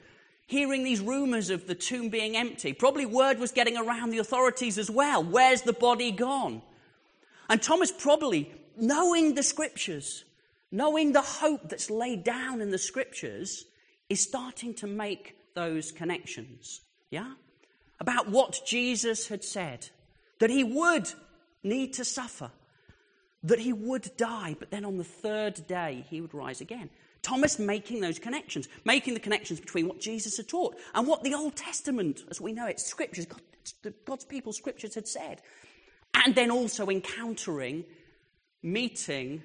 Hearing 0.47 0.83
these 0.83 1.01
rumors 1.01 1.51
of 1.51 1.67
the 1.67 1.75
tomb 1.75 2.09
being 2.09 2.37
empty. 2.37 2.73
Probably 2.73 3.05
word 3.05 3.39
was 3.39 3.53
getting 3.53 3.77
around 3.77 4.11
the 4.11 4.19
authorities 4.19 4.79
as 4.79 4.91
well. 4.91 5.23
Where's 5.23 5.63
the 5.63 5.75
body 5.75 6.11
gone? 6.11 6.63
And 7.51 7.61
Thomas 7.61 7.93
probably, 7.93 8.51
knowing 8.77 9.35
the 9.35 9.43
scriptures, 9.43 10.25
knowing 10.71 11.13
the 11.13 11.23
hope 11.23 11.69
that's 11.69 11.91
laid 11.91 12.25
down 12.25 12.61
in 12.61 12.71
the 12.71 12.79
scriptures, 12.79 13.65
is 14.09 14.23
starting 14.23 14.75
to 14.75 14.87
make 14.87 15.37
those 15.55 15.93
connections. 15.93 16.81
Yeah? 17.11 17.35
About 18.01 18.29
what 18.29 18.61
Jesus 18.67 19.29
had 19.29 19.45
said. 19.45 19.89
That 20.39 20.51
he 20.51 20.65
would 20.65 21.11
need 21.63 21.95
to 21.95 22.05
suffer, 22.05 22.51
that 23.43 23.59
he 23.59 23.73
would 23.73 24.17
die, 24.17 24.57
but 24.59 24.71
then 24.71 24.85
on 24.85 24.99
the 24.99 25.05
third 25.05 25.67
day 25.67 26.05
he 26.09 26.21
would 26.21 26.35
rise 26.35 26.61
again. 26.61 26.91
Thomas 27.23 27.59
making 27.59 28.01
those 28.01 28.19
connections, 28.19 28.69
making 28.85 29.15
the 29.15 29.21
connections 29.21 29.59
between 29.59 29.89
what 29.89 30.01
Jesus 30.01 30.37
had 30.37 30.49
taught 30.49 30.77
and 30.95 31.07
what 31.07 31.25
the 31.25 31.35
Old 31.35 31.57
Testament, 31.57 32.23
as 32.31 32.41
we 32.41 32.53
know 32.53 32.67
it, 32.67 32.79
scriptures, 32.79 33.27
God's 34.05 34.25
people's 34.25 34.57
scriptures 34.57 34.95
had 34.95 35.09
said. 35.09 35.43
And 36.15 36.35
then 36.35 36.51
also 36.51 36.87
encountering, 36.87 37.85
meeting 38.63 39.43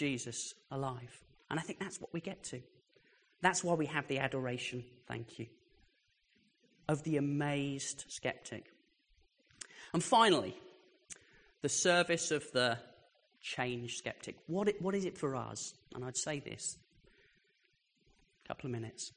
Jesus 0.00 0.54
alive. 0.70 1.22
And 1.50 1.60
I 1.60 1.62
think 1.62 1.78
that's 1.78 2.00
what 2.00 2.10
we 2.14 2.22
get 2.22 2.42
to. 2.44 2.62
That's 3.42 3.62
why 3.62 3.74
we 3.74 3.84
have 3.84 4.08
the 4.08 4.18
adoration, 4.18 4.82
thank 5.06 5.38
you, 5.38 5.46
of 6.88 7.02
the 7.02 7.18
amazed 7.18 8.06
skeptic. 8.08 8.64
And 9.92 10.02
finally, 10.02 10.56
the 11.60 11.68
service 11.68 12.30
of 12.30 12.50
the 12.52 12.78
change 13.42 13.96
skeptic. 13.96 14.36
What, 14.46 14.68
it, 14.68 14.80
what 14.80 14.94
is 14.94 15.04
it 15.04 15.18
for 15.18 15.36
us? 15.36 15.74
And 15.94 16.02
I'd 16.02 16.16
say 16.16 16.40
this 16.40 16.78
a 18.46 18.48
couple 18.48 18.68
of 18.68 18.72
minutes. 18.72 19.12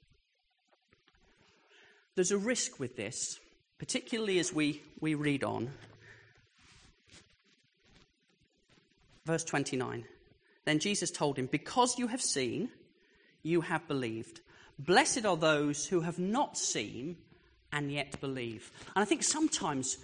There's 2.16 2.32
a 2.32 2.38
risk 2.38 2.78
with 2.78 2.98
this, 2.98 3.40
particularly 3.80 4.38
as 4.40 4.52
we, 4.52 4.82
we 5.00 5.16
read 5.16 5.46
on. 5.46 5.72
Verse 9.26 9.46
29. 9.46 10.04
Then 10.66 10.80
Jesus 10.80 11.12
told 11.12 11.38
him, 11.38 11.48
Because 11.48 11.98
you 11.98 12.08
have 12.08 12.22
seen, 12.22 12.70
you 13.42 13.62
have 13.62 13.88
believed. 13.88 14.42
Blessed 14.80 15.26
are 15.26 15.38
those 15.38 15.86
who 15.86 16.02
have 16.02 16.20
not 16.20 16.58
seen 16.58 17.18
and 17.72 17.92
yet 17.92 18.20
believe. 18.22 18.72
And 18.96 19.02
I 19.02 19.06
think 19.06 19.24
sometimes 19.24 19.98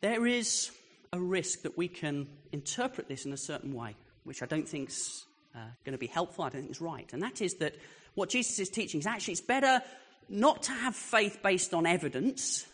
there 0.00 0.26
is 0.26 0.70
a 1.12 1.20
risk 1.20 1.62
that 1.62 1.76
we 1.76 1.88
can 1.88 2.28
interpret 2.52 3.08
this 3.08 3.24
in 3.24 3.32
a 3.32 3.36
certain 3.36 3.72
way, 3.72 3.94
which 4.24 4.42
I 4.42 4.46
don't 4.46 4.68
think's 4.68 5.24
uh, 5.54 5.60
going 5.84 5.92
to 5.92 5.98
be 5.98 6.06
helpful. 6.06 6.44
I 6.44 6.48
don't 6.50 6.62
think 6.62 6.70
it's 6.70 6.80
right. 6.80 7.10
And 7.12 7.22
that 7.22 7.40
is 7.40 7.54
that 7.54 7.76
what 8.14 8.28
Jesus 8.30 8.58
is 8.58 8.68
teaching 8.68 9.00
is 9.00 9.06
actually 9.06 9.32
it's 9.32 9.40
better 9.40 9.82
not 10.28 10.64
to 10.64 10.72
have 10.72 10.96
faith 10.96 11.38
based 11.42 11.72
on 11.72 11.86
evidence, 11.86 12.66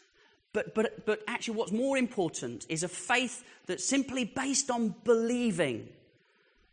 but, 0.52 0.74
but, 0.74 1.06
but 1.06 1.20
actually, 1.26 1.56
what's 1.56 1.72
more 1.72 1.96
important 1.96 2.66
is 2.68 2.82
a 2.82 2.88
faith 2.88 3.42
that's 3.66 3.84
simply 3.84 4.24
based 4.24 4.70
on 4.70 4.94
believing. 5.04 5.88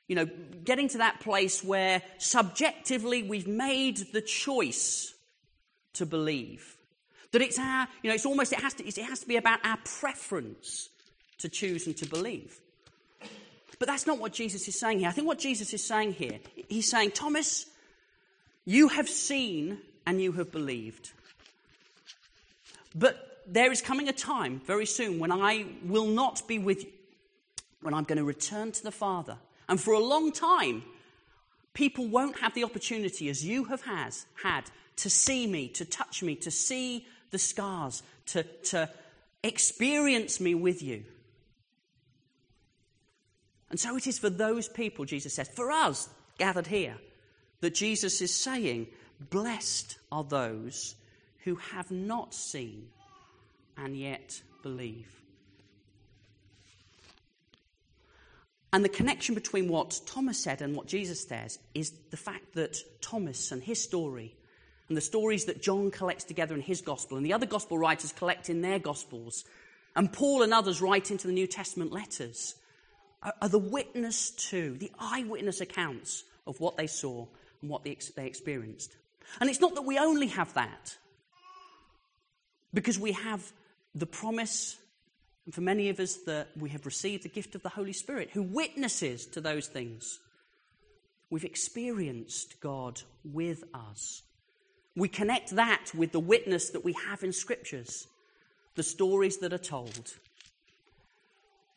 You 0.09 0.15
know, 0.15 0.29
getting 0.65 0.89
to 0.89 0.97
that 0.97 1.21
place 1.21 1.63
where 1.63 2.01
subjectively 2.17 3.23
we've 3.23 3.47
made 3.47 4.11
the 4.11 4.21
choice 4.21 5.13
to 5.93 6.05
believe. 6.05 6.75
That 7.31 7.41
it's 7.41 7.59
our, 7.59 7.87
you 8.01 8.09
know, 8.09 8.15
it's 8.15 8.25
almost, 8.25 8.51
it 8.51 8.59
has 8.59 8.73
to, 8.73 8.85
it 8.85 8.97
has 8.97 9.19
to 9.19 9.27
be 9.27 9.37
about 9.37 9.59
our 9.63 9.77
preference 9.99 10.89
to 11.37 11.47
choose 11.47 11.85
and 11.85 11.95
to 11.97 12.07
believe. 12.07 12.59
But 13.77 13.87
that's 13.87 14.07
not 14.07 14.19
what 14.19 14.33
Jesus 14.33 14.67
is 14.67 14.77
saying 14.77 14.99
here. 14.99 15.07
I 15.07 15.11
think 15.11 15.27
what 15.27 15.39
Jesus 15.39 15.73
is 15.73 15.83
saying 15.83 16.13
here, 16.13 16.39
he's 16.67 16.89
saying, 16.89 17.11
Thomas, 17.11 17.65
you 18.65 18.89
have 18.89 19.07
seen 19.07 19.77
and 20.05 20.21
you 20.21 20.33
have 20.33 20.51
believed. 20.51 21.11
But 22.95 23.43
there 23.47 23.71
is 23.71 23.81
coming 23.81 24.09
a 24.09 24.13
time 24.13 24.59
very 24.65 24.85
soon 24.85 25.19
when 25.19 25.31
I 25.31 25.65
will 25.83 26.07
not 26.07 26.47
be 26.47 26.59
with 26.59 26.83
you, 26.83 26.91
when 27.81 27.93
I'm 27.93 28.03
going 28.03 28.17
to 28.17 28.23
return 28.23 28.71
to 28.73 28.83
the 28.83 28.91
Father. 28.91 29.37
And 29.69 29.79
for 29.79 29.93
a 29.93 29.99
long 29.99 30.31
time, 30.31 30.83
people 31.73 32.07
won't 32.07 32.39
have 32.39 32.55
the 32.55 32.63
opportunity, 32.63 33.29
as 33.29 33.45
you 33.45 33.65
have 33.65 33.83
has, 33.83 34.25
had, 34.43 34.63
to 34.97 35.09
see 35.09 35.45
me, 35.47 35.69
to 35.69 35.85
touch 35.85 36.23
me, 36.23 36.35
to 36.37 36.51
see 36.51 37.05
the 37.29 37.37
scars, 37.37 38.01
to, 38.25 38.43
to 38.43 38.89
experience 39.43 40.41
me 40.41 40.55
with 40.55 40.81
you. 40.81 41.05
And 43.69 43.79
so 43.79 43.95
it 43.95 44.07
is 44.07 44.17
for 44.17 44.31
those 44.31 44.67
people, 44.67 45.05
Jesus 45.05 45.35
says, 45.35 45.47
for 45.47 45.71
us 45.71 46.09
gathered 46.39 46.67
here, 46.67 46.97
that 47.61 47.75
Jesus 47.75 48.21
is 48.21 48.33
saying, 48.33 48.87
Blessed 49.29 49.99
are 50.11 50.23
those 50.23 50.95
who 51.43 51.55
have 51.55 51.91
not 51.91 52.33
seen 52.33 52.87
and 53.77 53.95
yet 53.95 54.41
believe. 54.63 55.21
And 58.71 58.85
the 58.85 58.89
connection 58.89 59.33
between 59.35 59.67
what 59.67 59.99
Thomas 60.05 60.37
said 60.37 60.61
and 60.61 60.75
what 60.75 60.87
Jesus 60.87 61.23
says 61.23 61.57
is 61.73 61.91
the 62.11 62.17
fact 62.17 62.53
that 62.53 62.77
Thomas 63.01 63.51
and 63.51 63.63
his 63.63 63.81
story, 63.81 64.35
and 64.87 64.97
the 64.97 65.01
stories 65.01 65.45
that 65.45 65.61
John 65.61 65.91
collects 65.91 66.23
together 66.23 66.55
in 66.55 66.61
his 66.61 66.81
gospel, 66.81 67.17
and 67.17 67.25
the 67.25 67.33
other 67.33 67.45
gospel 67.45 67.77
writers 67.77 68.11
collect 68.11 68.49
in 68.49 68.61
their 68.61 68.79
gospels, 68.79 69.43
and 69.95 70.13
Paul 70.13 70.43
and 70.43 70.53
others 70.53 70.81
write 70.81 71.09
into 71.09 71.27
the 71.27 71.33
New 71.33 71.47
Testament 71.47 71.91
letters, 71.91 72.55
are, 73.23 73.33
are 73.41 73.49
the 73.49 73.59
witness 73.59 74.31
to, 74.49 74.77
the 74.77 74.91
eyewitness 74.99 75.61
accounts 75.61 76.23
of 76.45 76.59
what 76.59 76.77
they 76.77 76.87
saw 76.87 77.25
and 77.61 77.69
what 77.69 77.83
they, 77.83 77.97
they 78.15 78.27
experienced. 78.27 78.95
And 79.41 79.49
it's 79.49 79.59
not 79.59 79.75
that 79.75 79.81
we 79.81 79.97
only 79.97 80.27
have 80.27 80.53
that, 80.53 80.95
because 82.73 82.99
we 82.99 83.13
have 83.13 83.51
the 83.95 84.05
promise, 84.05 84.77
and 85.49 85.53
for 85.55 85.61
many 85.61 85.89
of 85.89 85.99
us, 85.99 86.17
that 86.27 86.49
we 86.55 86.69
have 86.69 86.85
received 86.85 87.23
the 87.23 87.27
gift 87.27 87.55
of 87.55 87.63
the 87.63 87.69
Holy 87.69 87.91
Spirit, 87.91 88.29
who 88.31 88.43
witnesses 88.43 89.25
to 89.25 89.41
those 89.41 89.65
things. 89.65 90.19
We've 91.31 91.43
experienced 91.43 92.59
God 92.61 93.01
with 93.23 93.63
us. 93.73 94.21
We 94.95 95.09
connect 95.09 95.55
that 95.55 95.91
with 95.95 96.11
the 96.11 96.19
witness 96.19 96.69
that 96.69 96.85
we 96.85 96.93
have 97.07 97.23
in 97.23 97.33
Scriptures, 97.33 98.05
the 98.75 98.83
stories 98.83 99.37
that 99.37 99.51
are 99.51 99.57
told. 99.57 100.13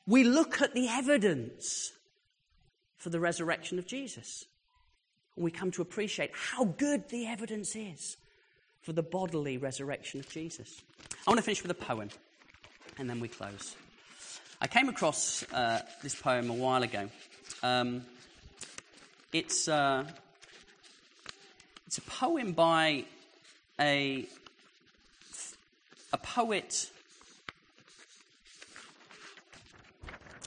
We 0.07 0.25
look 0.25 0.61
at 0.61 0.75
the 0.75 0.89
evidence 0.89 1.93
for 2.99 3.09
the 3.09 3.21
resurrection 3.21 3.79
of 3.79 3.87
Jesus. 3.87 4.45
And 5.35 5.47
we 5.47 5.51
come 5.51 5.71
to 5.71 5.81
appreciate 5.81 6.33
how 6.35 6.67
good 6.67 7.09
the 7.09 7.27
evidence 7.27 7.75
is 7.75 8.19
for 8.83 8.93
the 8.93 9.03
bodily 9.03 9.57
resurrection 9.57 10.21
of 10.21 10.29
Jesus. 10.29 10.83
I 11.27 11.31
want 11.31 11.39
to 11.39 11.43
finish 11.43 11.63
with 11.63 11.71
a 11.71 11.75
poem, 11.75 12.11
and 12.99 13.09
then 13.09 13.21
we 13.21 13.29
close. 13.29 13.77
I 14.61 14.67
came 14.67 14.89
across 14.89 15.45
uh, 15.53 15.81
this 16.03 16.15
poem 16.15 16.51
a 16.51 16.55
while 16.55 16.83
ago. 16.83 17.09
Um, 17.63 18.03
it's, 19.33 19.67
uh, 19.69 20.05
it's 21.87 21.99
a 21.99 22.03
poem 22.03 22.53
by 22.53 23.05
a, 23.81 24.27
a 26.13 26.19
poet 26.19 26.91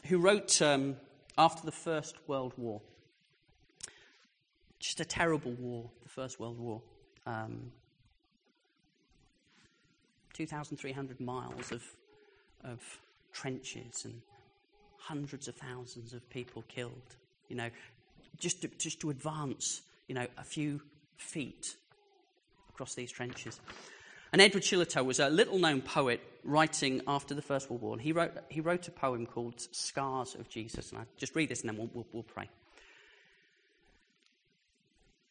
who 0.05 0.19
wrote 0.19 0.61
um, 0.61 0.95
after 1.37 1.65
the 1.65 1.71
First 1.71 2.15
World 2.27 2.53
War. 2.57 2.81
Just 4.79 4.99
a 4.99 5.05
terrible 5.05 5.51
war, 5.53 5.89
the 6.03 6.09
First 6.09 6.39
World 6.39 6.59
War. 6.59 6.81
Um, 7.25 7.71
2,300 10.33 11.19
miles 11.19 11.71
of, 11.71 11.81
of 12.65 12.81
trenches 13.33 14.05
and 14.05 14.21
hundreds 14.97 15.47
of 15.47 15.55
thousands 15.55 16.13
of 16.13 16.27
people 16.29 16.63
killed. 16.67 17.15
You 17.47 17.55
know, 17.55 17.69
just 18.39 18.61
to, 18.61 18.67
just 18.77 19.01
to 19.01 19.09
advance, 19.09 19.81
you 20.07 20.15
know, 20.15 20.27
a 20.37 20.43
few 20.43 20.81
feet 21.17 21.75
across 22.69 22.95
these 22.95 23.11
trenches. 23.11 23.59
And 24.33 24.41
Edward 24.41 24.63
Shillito 24.63 25.05
was 25.05 25.19
a 25.19 25.29
little 25.29 25.59
known 25.59 25.81
poet 25.81 26.21
writing 26.43 27.01
after 27.07 27.33
the 27.33 27.41
First 27.41 27.69
World 27.69 27.81
War. 27.81 27.93
And 27.93 28.01
he 28.01 28.11
wrote, 28.11 28.31
he 28.49 28.59
wrote 28.59 28.87
a 28.87 28.91
poem 28.91 29.25
called 29.25 29.61
Scars 29.71 30.35
of 30.35 30.49
Jesus. 30.49 30.91
And 30.91 30.99
I 30.99 31.05
just 31.17 31.35
read 31.35 31.49
this 31.49 31.61
and 31.61 31.69
then 31.69 31.77
we'll, 31.77 31.89
we'll, 31.93 32.07
we'll 32.11 32.23
pray. 32.23 32.49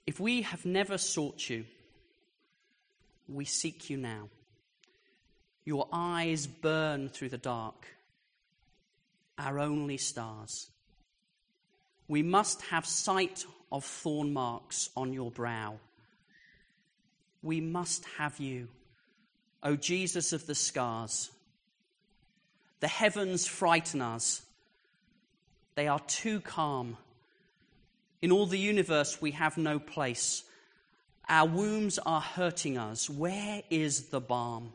If 0.07 0.21
we 0.21 0.43
have 0.43 0.65
never 0.65 0.99
sought 0.99 1.49
you, 1.49 1.65
we 3.29 3.45
seek 3.45 3.91
you 3.91 3.97
now. 3.97 4.29
Your 5.65 5.89
eyes 5.93 6.47
burn 6.47 7.09
through 7.09 7.31
the 7.31 7.39
dark, 7.39 7.87
our 9.39 9.59
only 9.59 9.97
stars. 9.97 10.71
We 12.07 12.23
must 12.23 12.61
have 12.63 12.85
sight 12.85 13.45
of 13.73 13.85
thorn 13.85 14.33
marks 14.33 14.91
on 14.97 15.13
your 15.13 15.31
brow. 15.31 15.79
We 17.43 17.61
must 17.61 18.05
have 18.19 18.39
you, 18.39 18.69
O 19.63 19.77
Jesus 19.77 20.33
of 20.33 20.47
the 20.47 20.55
scars. 20.55 21.31
The 22.81 22.89
heavens 22.89 23.47
frighten 23.47 24.03
us, 24.03 24.43
they 25.75 25.89
are 25.89 26.01
too 26.01 26.41
calm. 26.41 26.99
In 28.21 28.31
all 28.31 28.47
the 28.47 28.59
universe, 28.59 29.21
we 29.21 29.33
have 29.33 29.57
no 29.57 29.79
place. 29.79 30.45
Our 31.29 31.49
wombs 31.49 31.99
are 31.99 32.21
hurting 32.21 32.77
us. 32.77 33.09
Where 33.09 33.63
is 33.71 34.05
the 34.09 34.21
balm? 34.21 34.75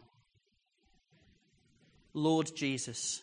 Lord 2.13 2.56
Jesus, 2.56 3.22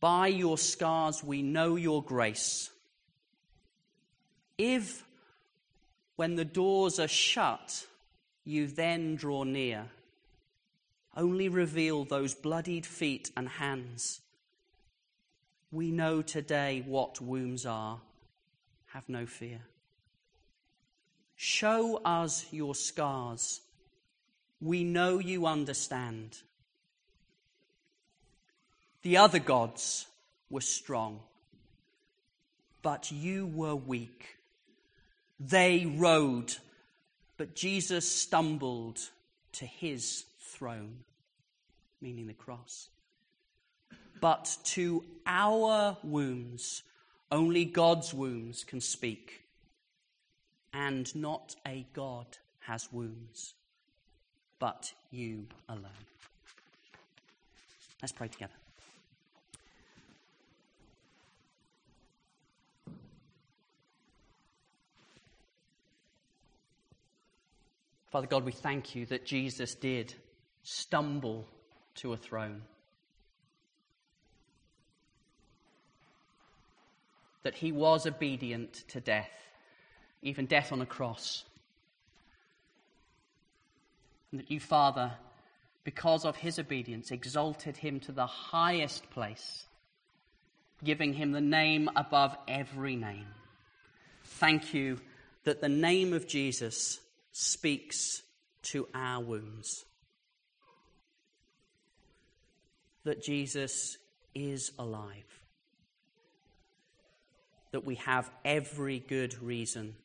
by 0.00 0.26
your 0.26 0.58
scars 0.58 1.22
we 1.22 1.42
know 1.42 1.76
your 1.76 2.02
grace. 2.02 2.70
If, 4.58 5.04
when 6.16 6.36
the 6.36 6.44
doors 6.44 6.98
are 6.98 7.08
shut, 7.08 7.86
you 8.44 8.66
then 8.66 9.16
draw 9.16 9.44
near, 9.44 9.86
only 11.16 11.48
reveal 11.48 12.04
those 12.04 12.34
bloodied 12.34 12.86
feet 12.86 13.30
and 13.36 13.48
hands. 13.48 14.20
We 15.70 15.90
know 15.90 16.22
today 16.22 16.82
what 16.86 17.20
wombs 17.20 17.64
are. 17.64 18.00
Have 18.92 19.08
no 19.08 19.24
fear. 19.24 19.60
Show 21.34 21.96
us 22.04 22.46
your 22.50 22.74
scars. 22.74 23.60
We 24.60 24.84
know 24.84 25.18
you 25.18 25.46
understand. 25.46 26.38
The 29.02 29.16
other 29.16 29.40
gods 29.40 30.06
were 30.48 30.60
strong, 30.60 31.20
but 32.82 33.10
you 33.10 33.46
were 33.46 33.74
weak. 33.74 34.36
They 35.40 35.86
rode, 35.86 36.54
but 37.36 37.56
Jesus 37.56 38.08
stumbled 38.08 39.00
to 39.54 39.66
his 39.66 40.24
throne, 40.38 40.98
meaning 42.00 42.28
the 42.28 42.32
cross. 42.32 42.88
But 44.20 44.56
to 44.64 45.04
our 45.26 45.96
wombs, 46.04 46.84
only 47.32 47.64
God's 47.64 48.14
wombs 48.14 48.62
can 48.62 48.80
speak, 48.80 49.42
and 50.72 51.12
not 51.16 51.56
a 51.66 51.86
God 51.92 52.26
has 52.60 52.92
wombs, 52.92 53.54
but 54.60 54.92
you 55.10 55.46
alone. 55.68 55.90
Let's 58.00 58.12
pray 58.12 58.28
together. 58.28 58.61
Father 68.12 68.28
God, 68.28 68.44
we 68.44 68.52
thank 68.52 68.94
you 68.94 69.06
that 69.06 69.26
Jesus 69.26 69.74
did 69.74 70.14
stumble 70.62 71.48
to 71.96 72.12
a 72.12 72.16
throne. 72.16 72.62
That 77.42 77.56
he 77.56 77.72
was 77.72 78.06
obedient 78.06 78.84
to 78.88 79.00
death 79.00 79.30
even 80.22 80.46
death 80.46 80.72
on 80.72 80.80
a 80.80 80.86
cross. 80.86 81.44
And 84.30 84.40
that 84.40 84.50
you, 84.50 84.60
Father, 84.60 85.12
because 85.84 86.24
of 86.24 86.36
his 86.36 86.58
obedience, 86.58 87.10
exalted 87.10 87.76
him 87.76 88.00
to 88.00 88.12
the 88.12 88.26
highest 88.26 89.10
place, 89.10 89.66
giving 90.82 91.12
him 91.12 91.32
the 91.32 91.40
name 91.40 91.90
above 91.96 92.36
every 92.46 92.96
name. 92.96 93.26
Thank 94.24 94.72
you 94.72 95.00
that 95.44 95.60
the 95.60 95.68
name 95.68 96.12
of 96.12 96.28
Jesus 96.28 97.00
speaks 97.32 98.22
to 98.62 98.86
our 98.94 99.22
wounds. 99.22 99.84
That 103.04 103.22
Jesus 103.22 103.96
is 104.34 104.70
alive. 104.78 105.40
That 107.72 107.84
we 107.84 107.96
have 107.96 108.30
every 108.44 109.00
good 109.00 109.42
reason 109.42 109.96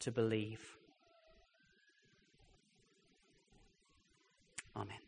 to 0.00 0.12
believe. 0.12 0.60
Amen. 4.76 5.01